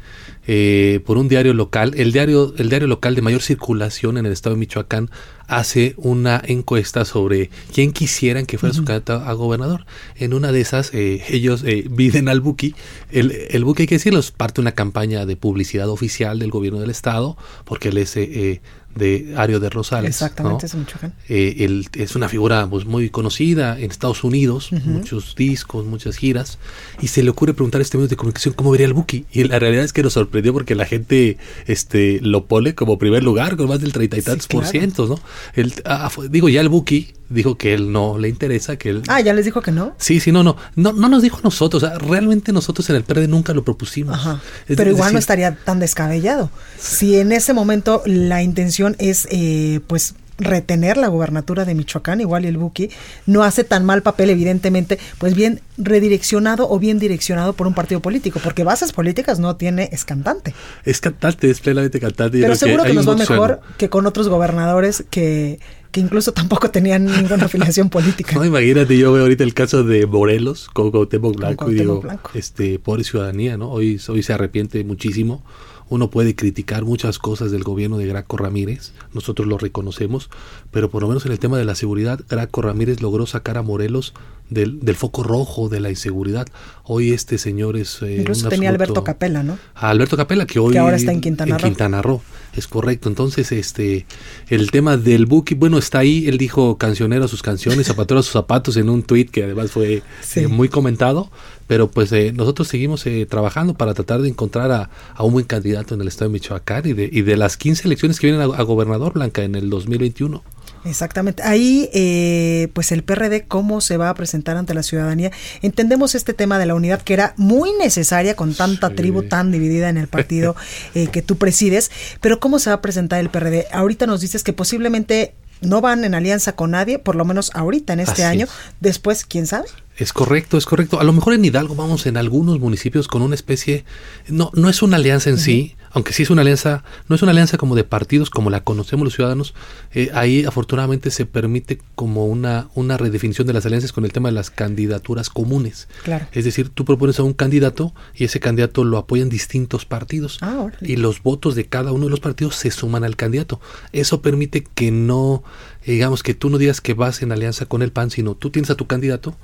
[0.54, 1.93] eh, por un diario local.
[1.95, 5.10] El diario, el diario local de mayor circulación en el estado de Michoacán
[5.47, 9.86] hace una encuesta sobre quién quisieran que fuera su candidato a gobernador.
[10.18, 12.76] En una de esas, eh, ellos eh, piden al Buki.
[13.12, 16.89] El, el Buki, hay que decirlo, parte una campaña de publicidad oficial del gobierno del
[16.89, 18.62] estado, porque él es eh,
[18.96, 20.10] de Ario de Rosales.
[20.10, 21.14] Exactamente, es Michoacán.
[21.30, 26.58] Eh, es una figura pues, muy conocida en Estados Unidos, muchos discos, muchas giras,
[27.02, 29.26] y se le ocurre preguntar a este medio de comunicación cómo vería el Buki.
[29.32, 31.38] Y la realidad es que nos sorprendió porque la gente
[31.68, 35.20] este, lo pone como primer lugar, con más del treinta y tantos por ciento, ¿no?
[35.54, 39.04] El, ah, digo, ya el Buki dijo que él no le interesa, que él...
[39.08, 39.96] Ah, ya les dijo que no.
[39.98, 42.98] Sí, sí, no, no, no, no nos dijo a nosotros, o sea, realmente nosotros en
[42.98, 44.16] el PRD nunca lo propusimos.
[44.16, 44.42] Ajá.
[44.68, 46.50] Pero igual no estaría tan descabellado.
[46.78, 52.45] Si en ese momento la intención es, eh, pues, retener la gubernatura de Michoacán, igual
[52.45, 52.89] y el Buki,
[53.25, 58.01] no hace tan mal papel, evidentemente, pues bien redireccionado o bien direccionado por un partido
[58.01, 60.53] político, porque bases políticas no tiene, es cantante.
[60.84, 62.39] Es cantante, es plenamente cantante.
[62.41, 65.59] Pero seguro que, nos va mejor que con otros gobernadores que
[65.91, 68.36] que incluso tampoco tenían ninguna afiliación política.
[68.36, 72.01] No, imagínate, yo veo ahorita el caso de Morelos con Cuauhtémoc Blanco y digo,
[72.34, 73.69] este, pobre ciudadanía, ¿no?
[73.69, 75.43] Hoy, hoy se arrepiente muchísimo.
[75.92, 80.30] Uno puede criticar muchas cosas del gobierno de Graco Ramírez, nosotros lo reconocemos,
[80.72, 83.62] pero por lo menos en el tema de la seguridad, Graco Ramírez logró sacar a
[83.62, 84.14] Morelos
[84.52, 86.45] del, del foco rojo de la inseguridad.
[86.84, 88.02] Hoy este señor es...
[88.02, 89.58] Eh, Incluso tenía Alberto Capela, ¿no?
[89.74, 90.78] A Alberto Capela, que hoy...
[90.78, 91.66] ahora está en Quintana Roo.
[91.66, 92.22] En Quintana Roo,
[92.54, 93.08] es correcto.
[93.08, 94.06] Entonces, este,
[94.49, 98.24] el tema del Buki, bueno, está ahí, él dijo cancionero a sus canciones, zapatero a
[98.24, 100.04] sus zapatos en un tuit que además fue
[100.36, 101.32] eh, muy comentado,
[101.68, 105.95] pero pues eh, nosotros seguimos eh, trabajando para tratar de encontrar a, un buen candidato
[105.95, 108.54] en el estado de Michoacán y de, y de las 15 elecciones que vienen a,
[108.54, 110.43] a gobernador, Blanca, en el 2021.
[110.86, 111.43] Exactamente.
[111.43, 115.32] Ahí, eh, pues el PRD, ¿cómo se va a presentar ante la ciudadanía?
[115.61, 119.89] Entendemos este tema de la unidad que era muy necesaria con tanta tribu tan dividida
[119.89, 120.55] en el partido
[120.95, 123.67] eh, que tú presides, pero ¿cómo se va a presentar el PRD?
[123.71, 127.93] Ahorita nos dices que posiblemente no van en alianza con nadie, por lo menos ahorita
[127.93, 128.47] en este año.
[128.79, 129.67] Después, ¿quién sabe?
[129.95, 130.99] Es correcto, es correcto.
[130.99, 133.86] A lo mejor en Hidalgo vamos en algunos municipios con una especie,
[134.27, 137.32] no, no es una alianza en sí, aunque sí es una alianza, no es una
[137.32, 139.54] alianza como de partidos como la conocemos los ciudadanos,
[139.94, 144.30] eh, ahí afortunadamente se permite como una, una redefinición de las alianzas con el tema
[144.30, 145.88] de las candidaturas comunes.
[146.04, 146.28] Claro.
[146.32, 150.68] Es decir, tú propones a un candidato y ese candidato lo apoyan distintos partidos ah,
[150.82, 153.60] y los votos de cada uno de los partidos se suman al candidato.
[153.92, 155.44] Eso permite que no,
[155.86, 158.70] digamos, que tú no digas que vas en alianza con el PAN, sino tú tienes
[158.70, 159.36] a tu candidato,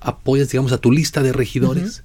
[0.00, 2.02] apoyas, digamos, a tu lista de regidores,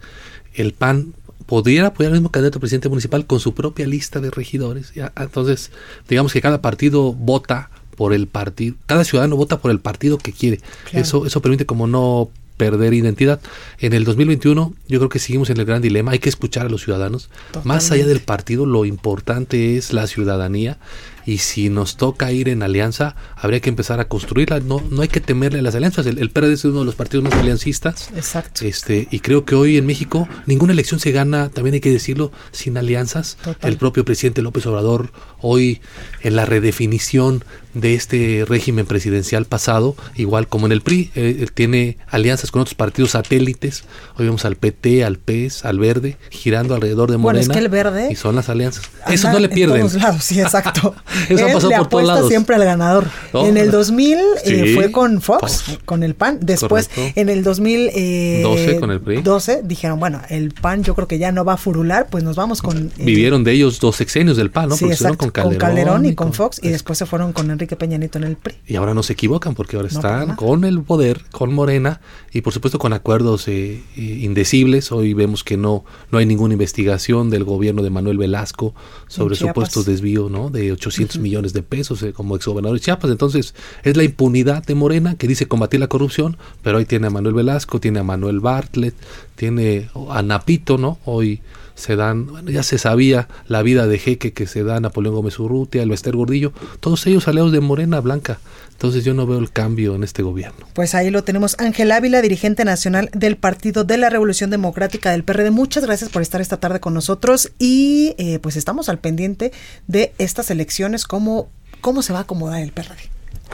[0.53, 1.13] el PAN
[1.45, 4.93] pudiera apoyar al mismo candidato a presidente municipal con su propia lista de regidores.
[4.93, 5.11] ¿ya?
[5.17, 5.71] Entonces,
[6.09, 10.33] digamos que cada partido vota por el partido, cada ciudadano vota por el partido que
[10.33, 10.59] quiere.
[10.91, 13.39] Eso, eso permite como no perder identidad.
[13.79, 16.69] En el 2021 yo creo que seguimos en el gran dilema, hay que escuchar a
[16.69, 17.29] los ciudadanos.
[17.63, 20.77] Más allá del partido, lo importante es la ciudadanía
[21.25, 24.59] y si nos toca ir en alianza, habría que empezar a construirla.
[24.59, 26.05] No, no hay que temerle a las alianzas.
[26.05, 28.09] El, PRD es uno de los partidos más aliancistas.
[28.15, 28.65] Exacto.
[28.65, 32.31] Este, y creo que hoy en México ninguna elección se gana, también hay que decirlo,
[32.51, 33.37] sin alianzas.
[33.61, 35.11] El propio presidente López Obrador,
[35.41, 35.81] hoy
[36.21, 41.97] en la redefinición de este régimen presidencial pasado, igual como en el PRI, eh, tiene
[42.07, 43.83] alianzas con otros partidos satélites.
[44.17, 47.45] Hoy vemos al PT, al PES, al Verde, girando alrededor de Morena.
[47.45, 48.07] Bueno, es que el Verde.
[48.11, 48.85] Y son las alianzas.
[49.07, 49.81] Eso no le pierden.
[49.81, 50.95] En todos lados, sí, exacto.
[51.29, 52.29] Eso pasado le por todos apuesta lados.
[52.29, 53.05] siempre al ganador.
[53.33, 54.73] Oh, en el 2000 eh, sí.
[54.75, 55.79] fue con Fox, Fox.
[55.85, 56.39] con el PAN.
[56.41, 57.19] Después, Correcto.
[57.19, 59.21] en el 2012 12 con el PRI.
[59.21, 62.35] 12, dijeron, bueno, el PAN yo creo que ya no va a furular, pues nos
[62.35, 62.91] vamos con...
[62.97, 64.75] eh, Vivieron de ellos dos sexenios del PAN, ¿no?
[64.75, 66.05] sí, Porque estuvieron exacto, con Calderón.
[66.05, 68.55] y con Fox, y después se fueron con Enrique Peña Nieto en el PRI.
[68.67, 72.01] Y ahora no se equivocan porque ahora No, están con el poder, con Morena
[72.31, 74.91] y por supuesto con acuerdos eh, eh, indecibles.
[74.91, 78.73] Hoy vemos que no, no hay ninguna investigación del gobierno de Manuel Velasco
[79.07, 80.49] sobre supuestos desvío ¿no?
[80.49, 83.11] de 800 millones de pesos eh, como exgobernador de Chiapas.
[83.11, 83.53] Entonces
[83.83, 87.35] es la impunidad de Morena que dice combatir la corrupción, pero hoy tiene a Manuel
[87.35, 88.95] Velasco, tiene a Manuel Bartlett,
[89.35, 90.99] tiene a Napito, ¿no?
[91.05, 91.41] Hoy
[91.75, 95.15] se dan, bueno, ya se sabía la vida de jeque que se da a Napoleón
[95.15, 98.39] Gómez Urrutia, el Bester Gordillo, todos ellos aliados de Morena Blanca.
[98.75, 100.67] Entonces yo no veo el cambio en este gobierno.
[100.73, 101.55] Pues ahí lo tenemos.
[101.59, 105.49] Ángel Ávila, dirigente nacional del Partido de la Revolución Democrática del PRD.
[105.49, 109.51] Muchas gracias por estar esta tarde con nosotros y eh, pues estamos al pendiente
[109.87, 111.49] de estas elecciones, cómo,
[111.81, 112.97] cómo se va a acomodar el PRD.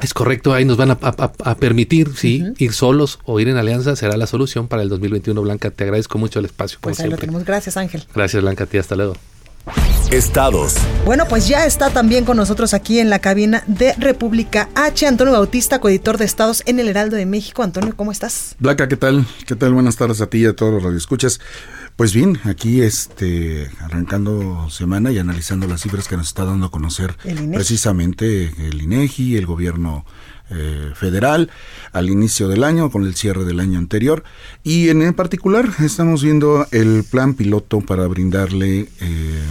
[0.01, 3.57] Es correcto, ahí nos van a, a- a permitir, sí, ir solos o ir en
[3.57, 5.69] alianza será la solución para el 2021, Blanca.
[5.69, 7.43] Te agradezco mucho el espacio, Pues ahí lo tenemos.
[7.45, 8.05] Gracias, Ángel.
[8.15, 9.15] Gracias, Blanca, a ti, hasta luego.
[10.11, 10.75] Estados.
[11.05, 15.33] Bueno, pues ya está también con nosotros aquí en la cabina de República H, Antonio
[15.33, 17.63] Bautista, coeditor de Estados en el Heraldo de México.
[17.63, 18.55] Antonio, ¿cómo estás?
[18.59, 19.25] Blanca, ¿qué tal?
[19.47, 19.73] ¿Qué tal?
[19.73, 21.39] Buenas tardes a ti y a todos los radioescuchas.
[21.95, 26.71] Pues bien, aquí este arrancando semana y analizando las cifras que nos está dando a
[26.71, 30.05] conocer El precisamente el INEGI, el gobierno
[30.51, 31.49] eh, federal
[31.93, 34.23] al inicio del año con el cierre del año anterior.
[34.63, 39.43] Y en, particular estamos viendo el plan piloto para brindarle eh,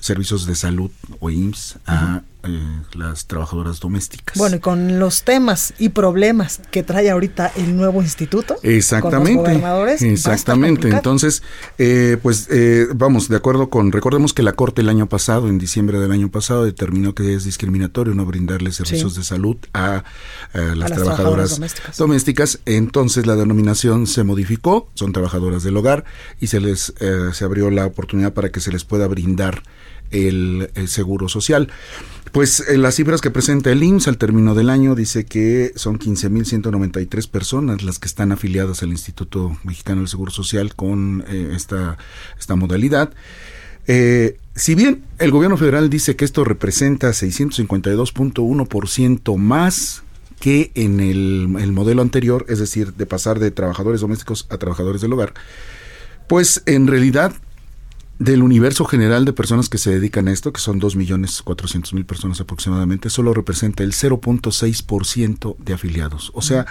[0.00, 0.90] servicios de salud
[1.20, 2.60] o IMSS a eh,
[2.94, 4.36] las trabajadoras domésticas.
[4.36, 8.54] Bueno, y con los temas y problemas que trae ahorita el nuevo instituto.
[8.56, 9.34] Con los Exactamente.
[9.40, 10.88] gobernadores, Exactamente.
[10.88, 11.42] Entonces,
[11.78, 15.58] eh, pues eh, vamos, de acuerdo con, recordemos que la Corte el año pasado, en
[15.58, 19.18] diciembre del año pasado, determinó que es discriminatorio no brindarle servicios Sí.
[19.20, 20.04] de salud a,
[20.52, 21.96] las, las trabajadoras trabajadoras domésticas.
[21.98, 22.58] domésticas.
[22.66, 26.04] Entonces la denominación se modificó, son trabajadoras del hogar
[26.40, 29.62] y se les eh, se abrió la oportunidad para que se les pueda brindar
[30.10, 31.68] el, el seguro social.
[32.34, 36.00] Pues eh, las cifras que presenta el IMSS al término del año dice que son
[36.00, 41.96] 15.193 personas las que están afiliadas al Instituto Mexicano del Seguro Social con eh, esta,
[42.36, 43.12] esta modalidad.
[43.86, 50.02] Eh, si bien el gobierno federal dice que esto representa 652.1% más
[50.40, 55.02] que en el, el modelo anterior, es decir, de pasar de trabajadores domésticos a trabajadores
[55.02, 55.34] del hogar,
[56.26, 57.32] pues en realidad
[58.18, 63.10] del universo general de personas que se dedican a esto, que son 2.400.000 personas aproximadamente,
[63.10, 66.30] solo representa el 0.6% de afiliados.
[66.34, 66.66] O sea,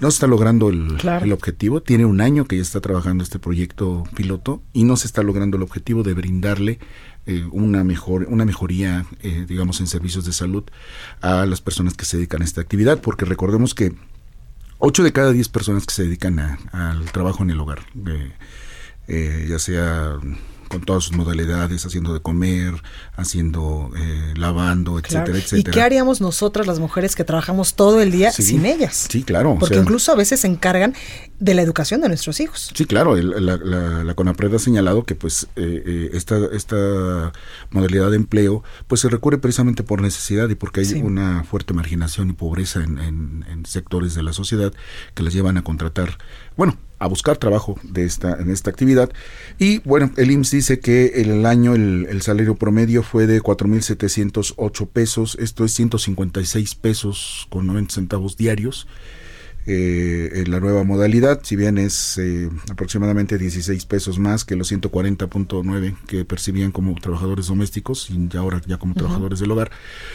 [0.00, 1.24] no se está logrando el, Claro.
[1.24, 1.80] el objetivo.
[1.82, 5.56] Tiene un año que ya está trabajando este proyecto piloto y no se está logrando
[5.56, 6.78] el objetivo de brindarle
[7.28, 10.62] eh, una mejor una mejoría, eh, digamos, en servicios de salud
[11.22, 13.94] a las personas que se dedican a esta actividad, porque recordemos que
[14.78, 18.32] 8 de cada 10 personas que se dedican a- al trabajo en el hogar, eh,
[19.08, 20.18] eh, ya sea
[20.68, 22.74] con todas sus modalidades, haciendo de comer,
[23.16, 25.38] haciendo, eh, lavando, etcétera, Claro.
[25.38, 25.72] ¿Y etcétera.
[25.74, 28.42] qué haríamos nosotras las mujeres que trabajamos todo el día Sí.
[28.42, 29.06] sin ellas?
[29.10, 29.52] Sí, claro.
[29.52, 30.94] o Porque sea, incluso a veces se encargan
[31.40, 32.70] de la educación de nuestros hijos.
[32.74, 37.32] Sí, claro, el- la, la, la CONAPRED ha señalado que pues eh, eh, esta, esta
[37.70, 41.02] modalidad de empleo pues se recurre precisamente por necesidad y porque hay Sí.
[41.02, 44.72] una fuerte marginación y pobreza en, en- en sectores de la sociedad
[45.14, 46.18] que les llevan a contratar,
[46.56, 49.10] bueno, a buscar trabajo de esta, en esta actividad.
[49.58, 53.40] Y bueno, el IMSS dice que en el año el, el salario promedio fue de
[53.40, 58.86] 4.708 pesos, esto es 156 pesos con 90 centavos diarios
[59.68, 64.70] eh, en la nueva modalidad, si bien es eh, aproximadamente 16 pesos más que los
[64.70, 69.72] 140.9 que percibían como trabajadores domésticos y ya ahora ya como trabajadores del hogar,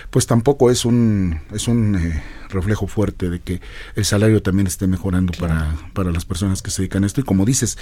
[0.09, 3.59] pues tampoco es un es un eh, reflejo fuerte de que
[3.95, 7.19] el salario también esté mejorando para, para las personas que se dedican a esto.
[7.19, 7.77] Y como dices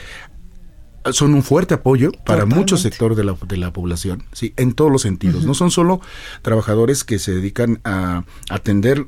[1.14, 2.56] son un fuerte apoyo para Totalmente.
[2.56, 5.46] muchos sectores de la, de la población, sí, en todos los sentidos.
[5.46, 6.02] No son solo
[6.42, 9.06] trabajadores que se dedican a atender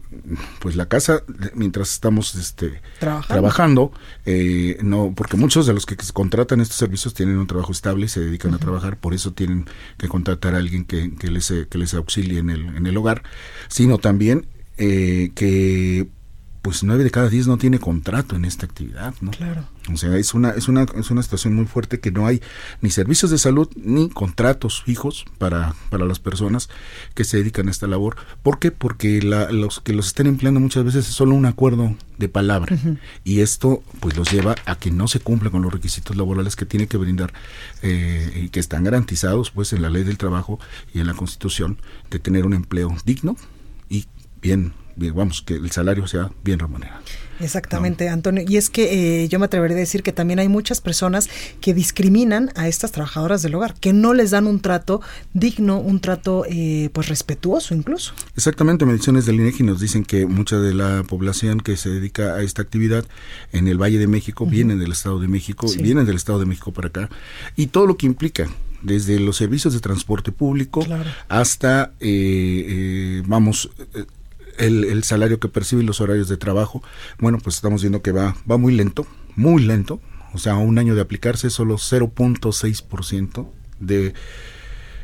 [0.59, 1.23] pues la casa
[1.55, 3.27] mientras estamos este, Trabajando.
[3.33, 3.91] trabajando,
[4.25, 8.09] eh, no, porque muchos de los que contratan estos servicios tienen un trabajo estable y
[8.09, 9.65] se dedican a trabajar, por eso tienen
[9.97, 13.23] que contratar a alguien que, que les, que les auxilie en el, en el hogar,
[13.67, 14.47] sino también
[14.77, 16.07] eh, que
[16.61, 19.31] pues nueve de cada diez no tiene contrato en esta actividad, ¿no?
[19.31, 19.65] Claro.
[19.91, 22.41] O sea, es una, es una, es una situación muy fuerte que no hay
[22.81, 26.69] ni servicios de salud ni contratos fijos para, para las personas
[27.15, 28.15] que se dedican a esta labor.
[28.43, 28.69] ¿Por qué?
[28.69, 32.77] Porque la, los que los estén empleando muchas veces es solo un acuerdo de palabra.
[33.23, 36.67] Y esto pues los lleva a que no se cumpla con los requisitos laborales que
[36.67, 37.33] tiene que brindar
[37.81, 40.59] eh, y que están garantizados pues en la ley del trabajo
[40.93, 41.79] y en la constitución
[42.11, 43.35] de tener un empleo digno
[43.89, 44.05] y
[44.41, 47.01] bien vamos, que el salario sea bien remunerado.
[47.43, 48.43] Exactamente, Antonio.
[48.47, 51.29] Y es que eh, yo me atrevería a decir que también hay muchas personas
[51.59, 55.01] que discriminan a estas trabajadoras del hogar, que no les dan un trato
[55.33, 58.13] digno, un trato eh, pues respetuoso incluso.
[58.35, 62.43] Exactamente, mediciones del INEGI nos dicen que mucha de la población que se dedica a
[62.43, 63.05] esta actividad
[63.51, 66.45] en el Valle de México vienen del Estado de México, y vienen del Estado de
[66.45, 67.09] México para acá,
[67.55, 68.47] y todo lo que implica
[68.81, 70.85] desde los servicios de transporte público
[71.27, 73.69] hasta, eh, vamos,
[74.57, 76.83] el, salario que percibe y los horarios de trabajo,
[77.19, 79.99] bueno, pues estamos viendo que va, va muy lento, muy lento.
[80.33, 83.47] O sea, un año de aplicarse solo 0.6%
[83.79, 84.13] de...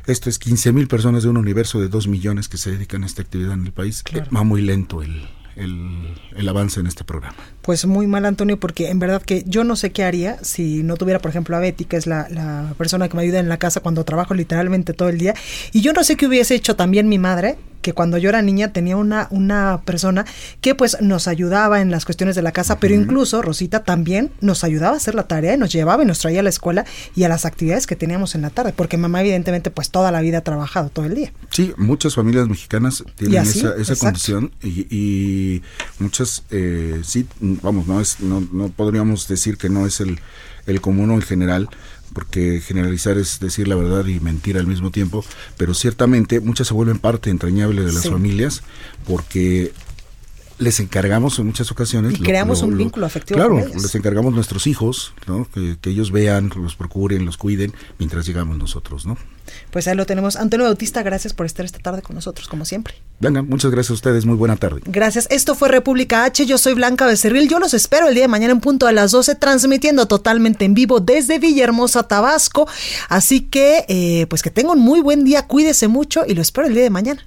[0.06, 3.08] Esto es 15 mil personas de un universo de 2 millones que se dedican a
[3.08, 4.06] esta actividad en el país.
[4.34, 5.28] Va muy lento el,
[5.58, 7.36] el, el, avance en este programa.
[7.62, 10.96] Pues muy mal, Antonio, porque en verdad que yo no sé qué haría si no
[10.96, 13.58] tuviera, por ejemplo, a Betty, que es la, la persona que me ayuda en la
[13.58, 15.34] casa cuando trabajo literalmente todo el día.
[15.74, 17.58] Y yo no sé qué hubiese hecho también mi madre,
[17.88, 20.26] que cuando yo era niña tenía una, una persona
[20.60, 24.66] que pues nos ayudaba en las cuestiones de la casa, pero incluso Rosita también nos
[24.66, 26.84] ayudaba a hacer la tarea y nos llevaba y nos traía a la escuela
[27.16, 30.20] y a las actividades que teníamos en la tarde, porque mamá evidentemente pues toda la
[30.20, 31.32] vida ha trabajado todo el día.
[31.50, 35.62] Sí, muchas familias mexicanas tienen esa, esa condición y,
[36.00, 40.20] muchas, eh, sí, vamos, no, es, no, no podríamos decir que no es el,
[40.66, 41.70] el común o el general,
[42.14, 45.24] porque generalizar es decir la verdad y mentir al mismo tiempo,
[45.58, 48.64] pero ciertamente muchas se vuelven parte entrañable de las familias
[49.06, 49.72] porque
[50.60, 52.20] les encargamos en muchas ocasiones.
[52.20, 53.38] Y creamos un vínculo afectivo.
[53.38, 55.48] Claro, les encargamos nuestros hijos, ¿no?
[55.54, 59.18] Que, que, ellos vean, los procuren, los cuiden mientras llegamos nosotros, ¿no?
[59.72, 60.36] Pues ahí lo tenemos.
[60.36, 62.96] Antonio Bautista, gracias por estar esta tarde con nosotros, como siempre.
[63.20, 64.82] Venga, muchas gracias a ustedes, muy buena tarde.
[64.86, 65.28] Gracias.
[65.30, 68.54] Esto fue República H, yo soy Blanca Becerril, yo los espero el día de mañana
[68.54, 72.68] en punto a las 12, transmitiendo totalmente en vivo desde Villahermosa, Tabasco.
[73.10, 76.68] Así que, eh, pues que tengan un muy buen día, cuídese mucho y lo espero
[76.68, 77.27] el día de mañana.